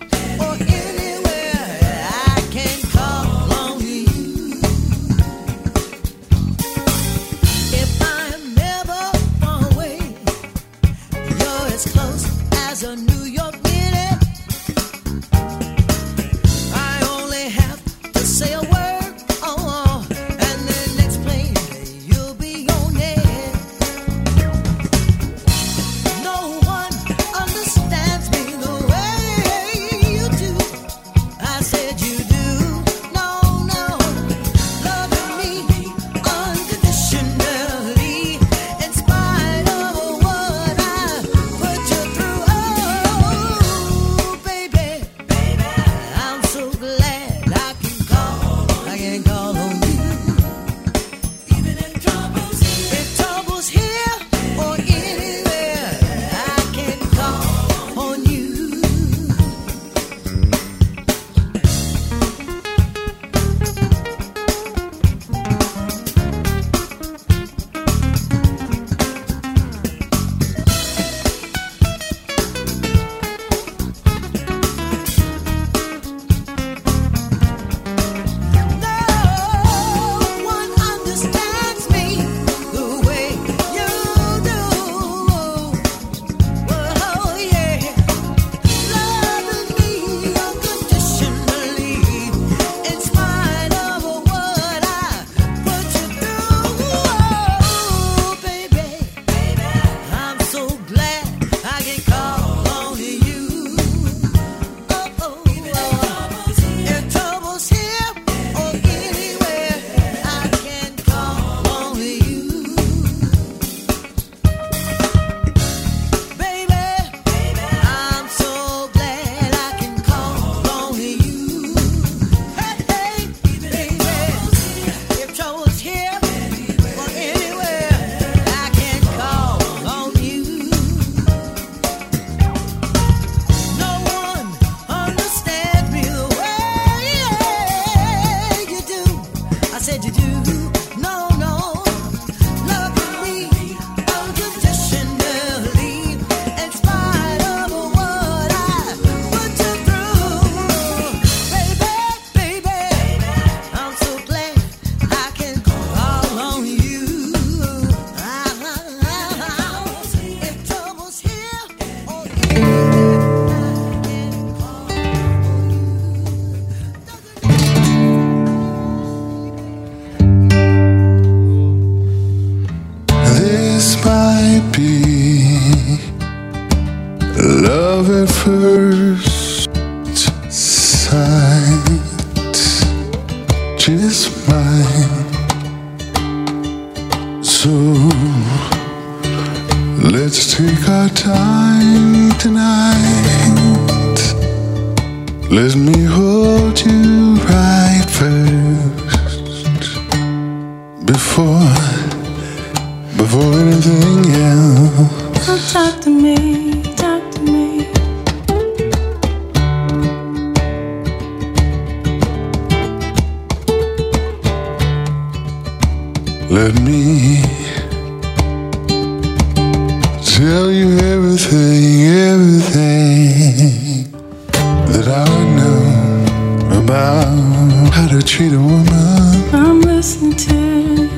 that 225.03 225.27
I 225.27 225.45
know 225.57 226.83
about 226.83 227.93
how 227.93 228.07
to 228.07 228.21
treat 228.21 228.53
a 228.53 228.59
woman. 228.59 229.53
I'm 229.53 229.81
listening 229.81 230.35
to. 230.45 231.09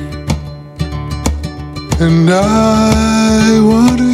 And 2.00 2.30
I 2.30 3.60
want 3.60 3.98
to 3.98 4.13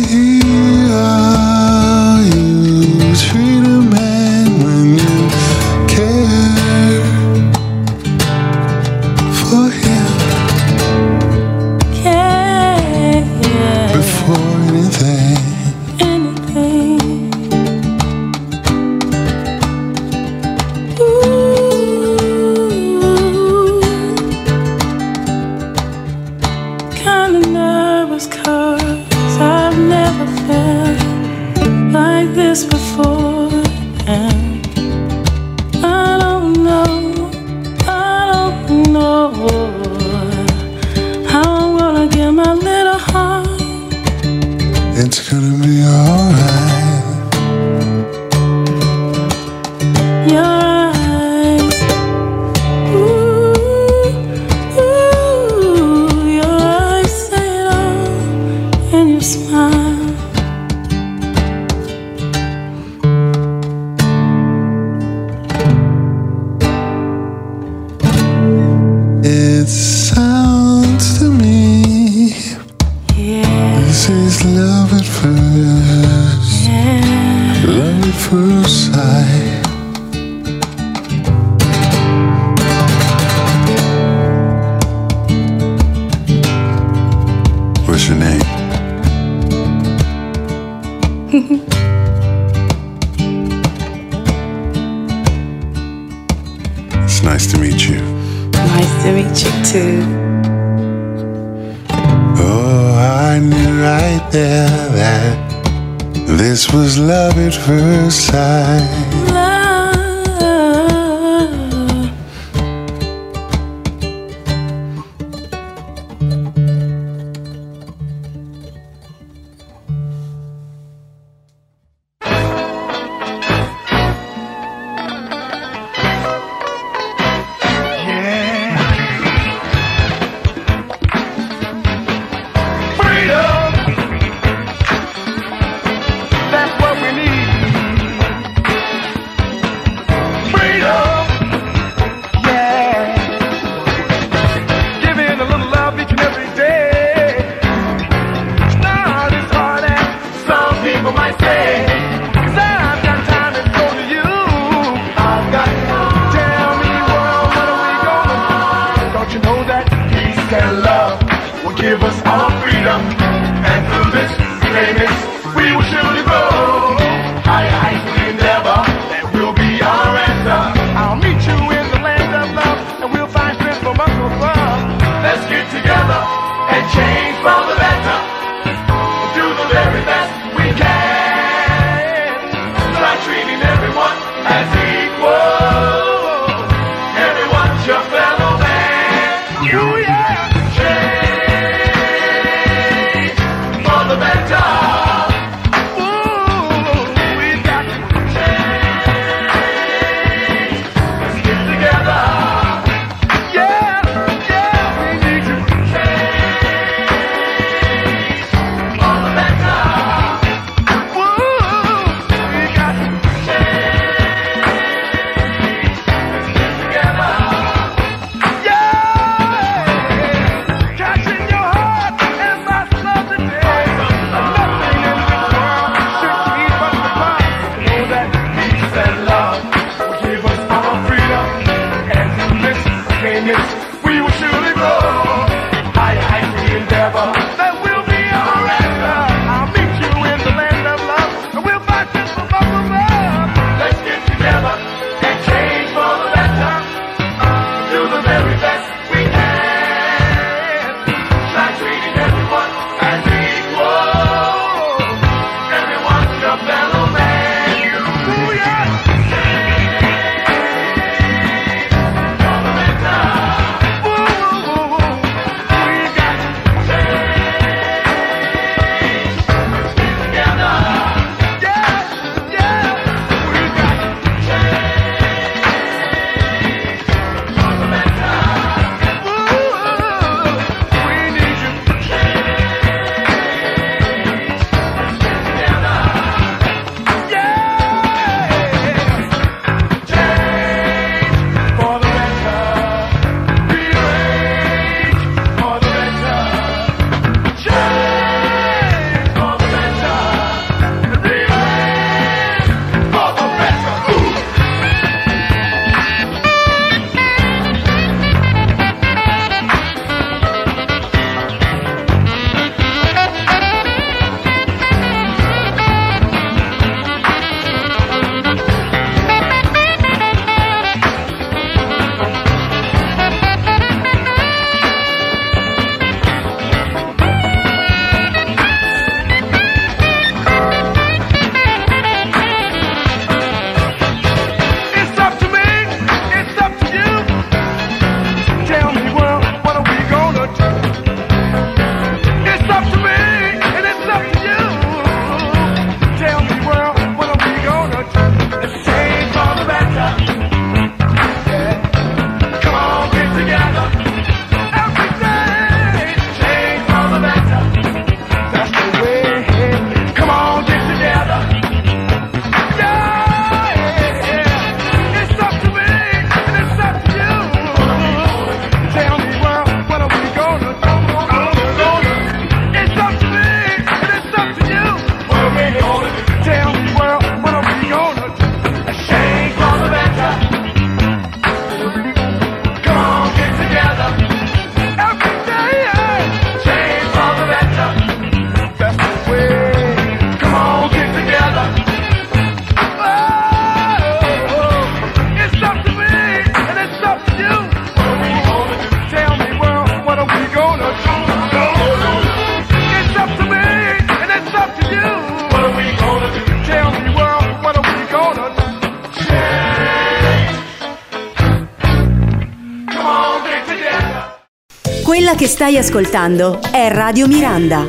stai 415.70 415.78
ascoltando 415.78 416.60
è 416.72 416.88
Radio 416.90 417.28
Miranda. 417.28 417.86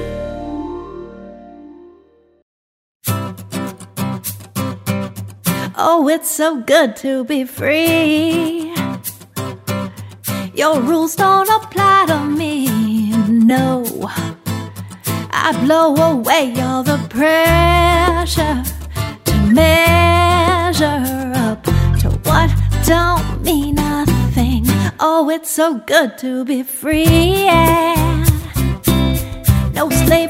Oh, 5.77 6.07
it's 6.07 6.29
so 6.29 6.61
good 6.63 6.95
to 6.97 7.23
be 7.23 7.43
free. 7.43 8.71
Your 10.53 10.79
rules 10.79 11.15
don't 11.15 11.49
apply 11.49 12.05
to 12.07 12.19
me, 12.19 12.67
no. 13.27 13.83
I 15.31 15.51
blow 15.63 15.95
away 15.95 16.53
all 16.61 16.83
the 16.83 16.99
pressure 17.09 18.61
to 19.23 19.33
measure 19.51 21.01
up 21.35 21.63
to 22.01 22.09
what 22.25 22.51
don't 22.85 23.41
mean 23.41 23.73
nothing. 23.75 24.10
Oh, 25.03 25.31
it's 25.31 25.49
so 25.49 25.79
good 25.79 26.19
to 26.19 26.45
be 26.45 26.61
free. 26.61 27.05
Yeah. 27.05 27.95
No 29.73 29.89
slave 29.89 30.20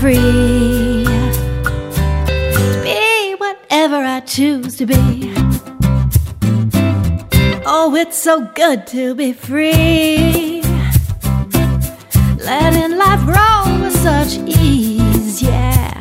free. 0.00 1.04
To 2.54 2.80
be 2.84 3.34
whatever 3.38 3.96
I 3.96 4.20
choose 4.20 4.76
to 4.76 4.86
be. 4.86 5.32
Oh, 7.66 7.94
it's 7.96 8.16
so 8.16 8.48
good 8.54 8.86
to 8.88 9.14
be 9.16 9.32
free. 9.32 10.62
Letting 12.44 12.96
life 12.96 13.24
roll 13.26 13.80
with 13.82 13.96
such 13.96 14.38
ease, 14.46 15.42
yeah. 15.42 15.92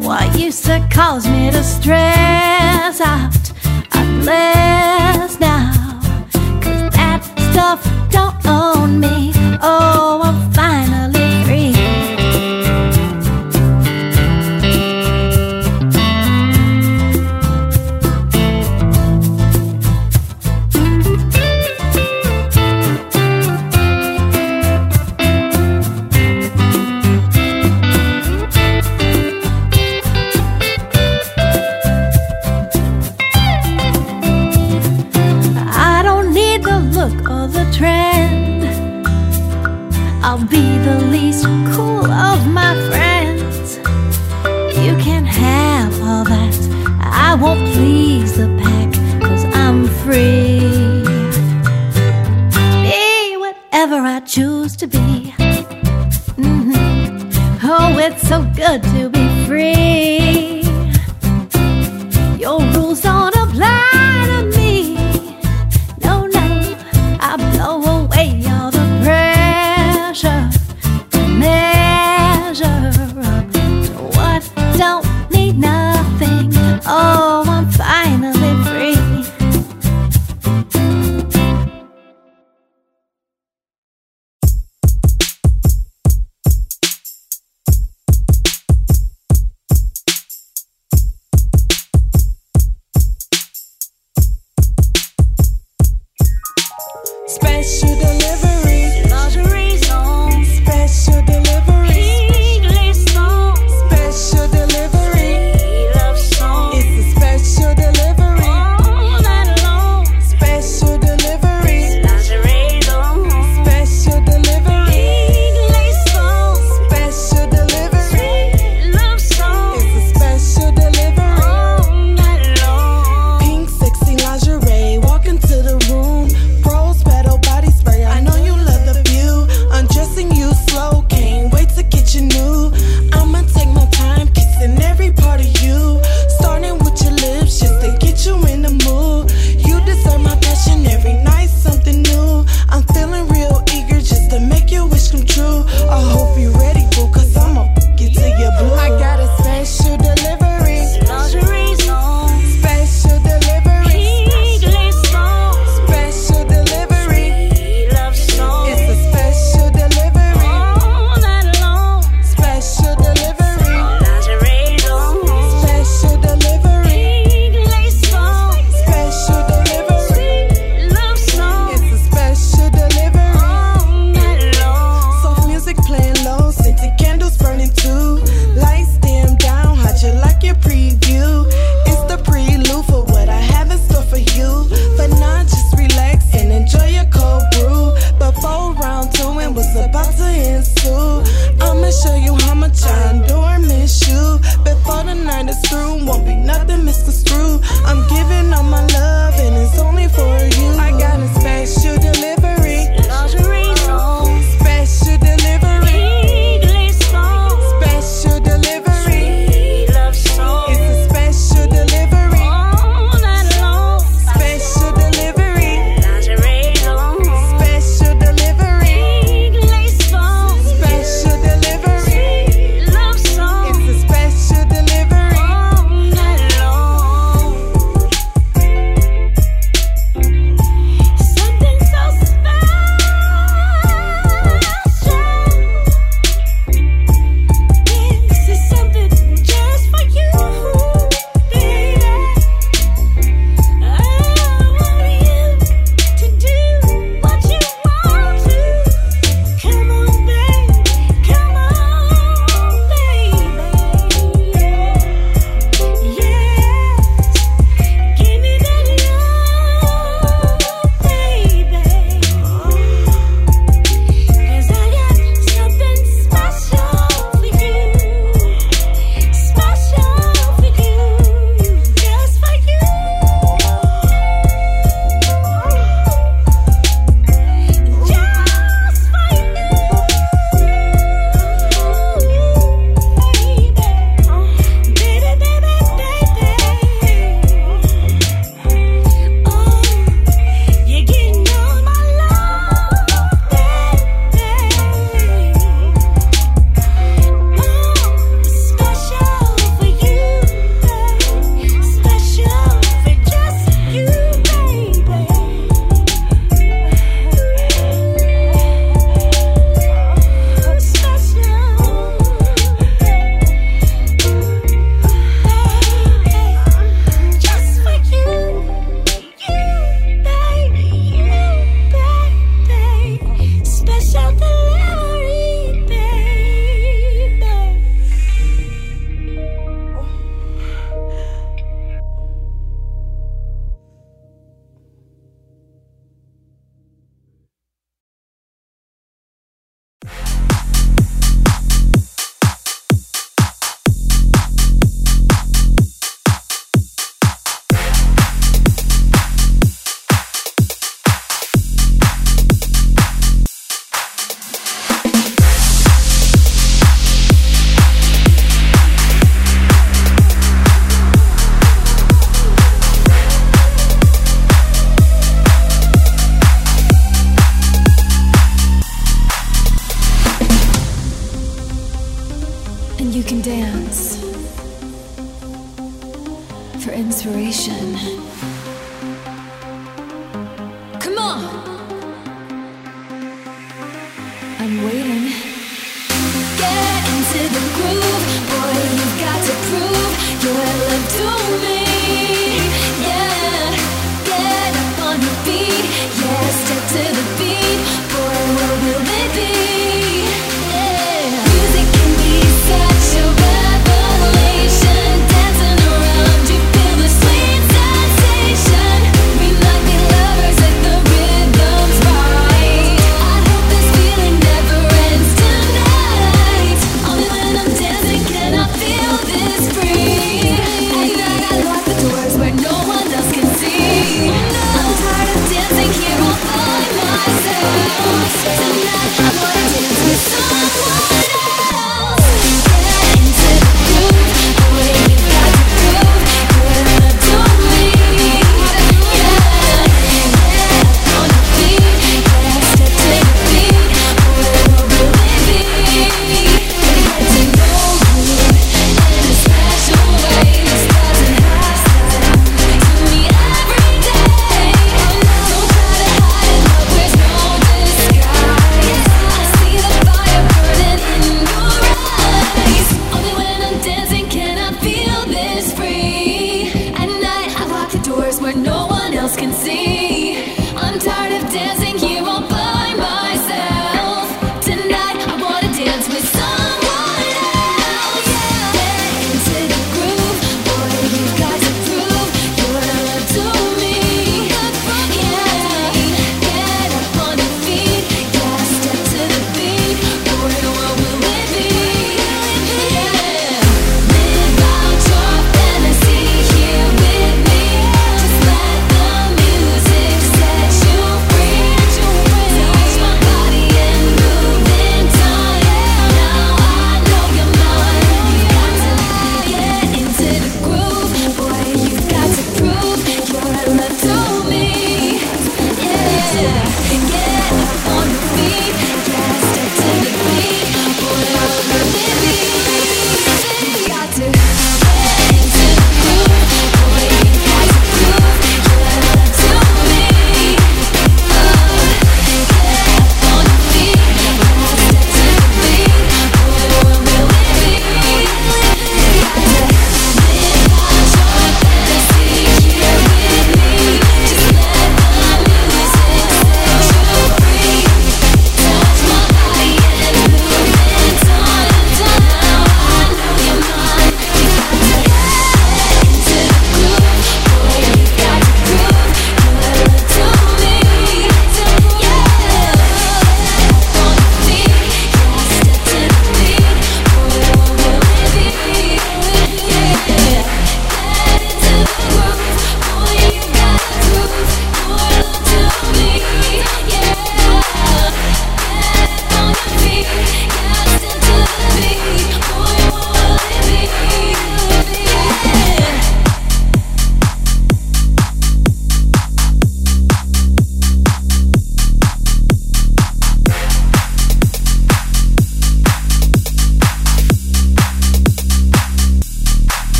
What 0.00 0.38
used 0.38 0.64
to 0.66 0.86
cause 0.90 1.28
me 1.28 1.50
to 1.50 1.62
stress 1.64 3.00
out, 3.00 3.52
I'm 3.92 4.20
blessed 4.20 5.40
now. 5.40 6.00
Cause 6.62 6.90
that 6.94 7.22
stuff 7.50 7.82
don't 8.10 8.46
own 8.46 9.00
me. 9.00 9.32
Oh, 9.60 10.20
I'm 10.22 10.52
finally 10.52 11.27
choose 54.28 54.76
to 54.76 54.86
be. 54.86 55.32
Mhm. 56.36 57.32
Oh, 57.64 57.98
it's 57.98 58.28
so 58.28 58.42
good 58.54 58.82
to 58.82 59.08
be 59.08 59.26
free. 59.46 60.17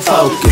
Stay 0.00 0.12
focused. 0.12 0.47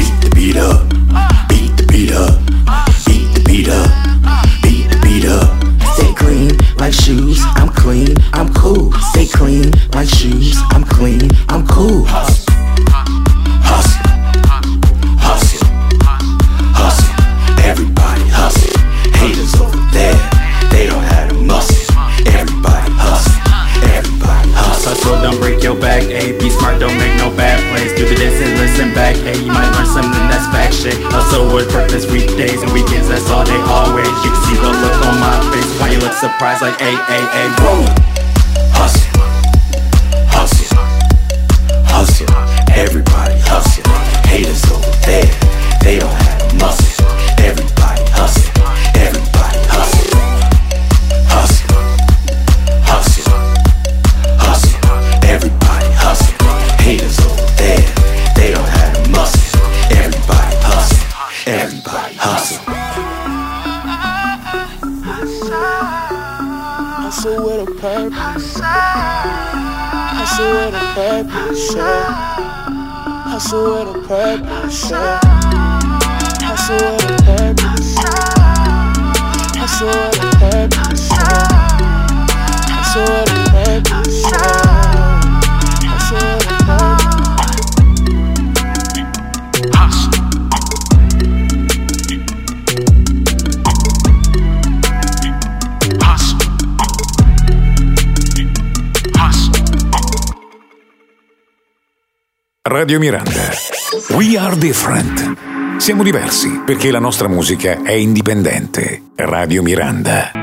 Siamo 105.87 106.03
diversi 106.03 106.63
perché 106.67 106.91
la 106.91 106.99
nostra 106.99 107.29
musica 107.29 107.85
è 107.85 107.93
indipendente. 107.93 109.03
Radio 109.15 109.63
Miranda. 109.63 110.36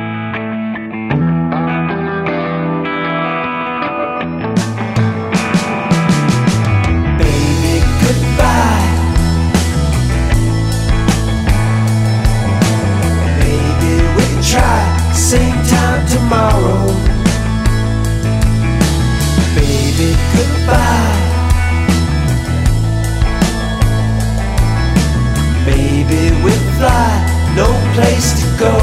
Place 27.94 28.42
to 28.42 28.48
go. 28.58 28.74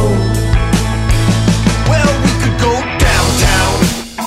Well, 1.91 2.11
we 2.23 2.33
could 2.43 2.59
go 2.63 2.75
downtown. 3.03 3.75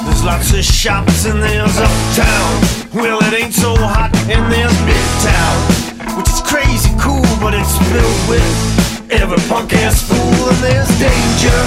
There's 0.04 0.24
lots 0.24 0.52
of 0.52 0.64
shops 0.64 1.26
and 1.26 1.42
there's 1.42 1.78
uptown. 1.80 2.52
Well, 2.94 3.20
it 3.24 3.34
ain't 3.34 3.54
so 3.54 3.76
hot 3.76 4.12
and 4.28 4.52
there's 4.52 4.76
midtown, 4.84 6.18
which 6.18 6.28
is 6.28 6.42
crazy 6.44 6.92
cool, 7.00 7.24
but 7.40 7.54
it's 7.56 7.78
filled 7.92 8.24
with 8.28 9.12
every 9.12 9.40
punk 9.48 9.72
ass 9.74 10.04
fool 10.04 10.50
and 10.52 10.60
there's 10.60 10.92
danger 11.00 11.62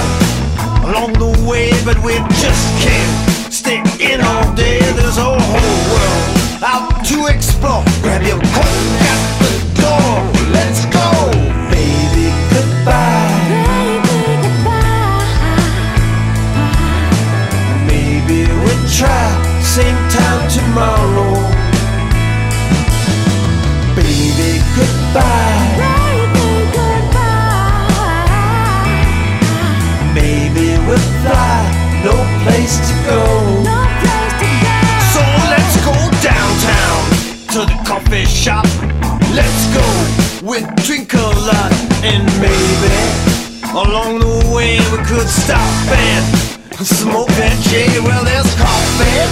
along 0.85 1.13
the 1.17 1.33
way, 1.49 1.73
but 1.83 1.97
we 2.05 2.13
just 2.37 2.65
can't 2.85 3.13
stay 3.51 3.81
in 3.99 4.21
all 4.21 4.45
day. 4.53 4.79
There's 4.93 5.17
a 5.17 5.25
whole 5.25 5.81
world 5.89 6.27
out 6.61 7.03
to 7.09 7.33
explore. 7.33 7.83
Grab 8.05 8.21
your 8.21 8.39
coat 8.53 8.77
at 9.09 9.21
the 9.41 9.53
door. 9.81 10.53
Let's 10.53 10.85
go. 10.93 11.66
Goodbye. 12.87 13.99
Maybe 17.85 18.47
we'll 18.63 18.87
try 18.87 19.27
same 19.61 19.99
time 20.07 20.47
tomorrow. 20.47 21.33
Baby, 23.93 24.63
goodbye. 24.77 25.67
Maybe 30.15 30.67
we'll 30.87 31.07
fly, 31.23 31.59
no 32.05 32.15
place 32.43 32.77
to 32.87 32.93
go. 33.03 33.21
So 35.11 35.21
let's 35.51 35.75
go 35.83 35.95
downtown 36.23 36.99
to 37.51 37.59
the 37.65 37.77
coffee 37.85 38.25
shop. 38.25 38.76
Let's 39.37 39.65
go, 39.69 39.85
we 40.49 40.65
drink 40.81 41.13
a 41.13 41.29
lot, 41.45 41.71
and 42.01 42.25
maybe 42.41 42.89
along 43.69 44.17
the 44.17 44.49
way 44.49 44.81
we 44.89 44.97
could 45.05 45.29
stop 45.29 45.61
and 45.93 46.25
smoke 46.81 47.29
that 47.37 47.53
J. 47.69 47.85
Well, 48.01 48.25
there's 48.25 48.49
coffee, 48.57 49.29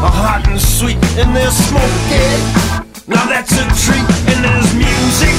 hot 0.00 0.48
and 0.48 0.58
sweet, 0.58 0.96
and 1.20 1.36
there's 1.36 1.52
smoking. 1.52 2.40
Now 3.06 3.28
that's 3.28 3.52
a 3.52 3.68
treat, 3.84 4.08
and 4.32 4.40
there's 4.48 4.72
music 4.72 5.36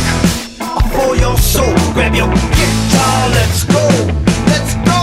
for 0.93 1.17
your 1.17 1.35
soul. 1.41 1.73
Grab 1.97 2.13
your 2.13 2.29
guitar, 2.29 3.17
let's 3.33 3.65
go, 3.65 3.89
let's 4.53 4.77
go, 4.85 5.01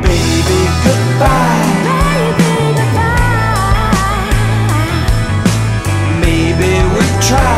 baby. 0.00 0.60
Goodbye. 0.88 1.68
Maybe 6.24 6.80
we'll 6.96 7.20
try 7.20 7.57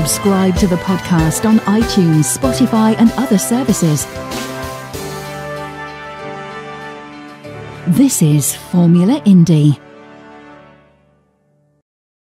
Subscribe 0.00 0.56
to 0.56 0.66
the 0.66 0.76
podcast 0.76 1.46
on 1.46 1.58
iTunes, 1.68 2.34
Spotify, 2.34 2.96
and 2.96 3.12
other 3.18 3.36
services. 3.36 4.06
This 7.86 8.22
is 8.22 8.56
Formula 8.56 9.20
Indie. 9.26 9.78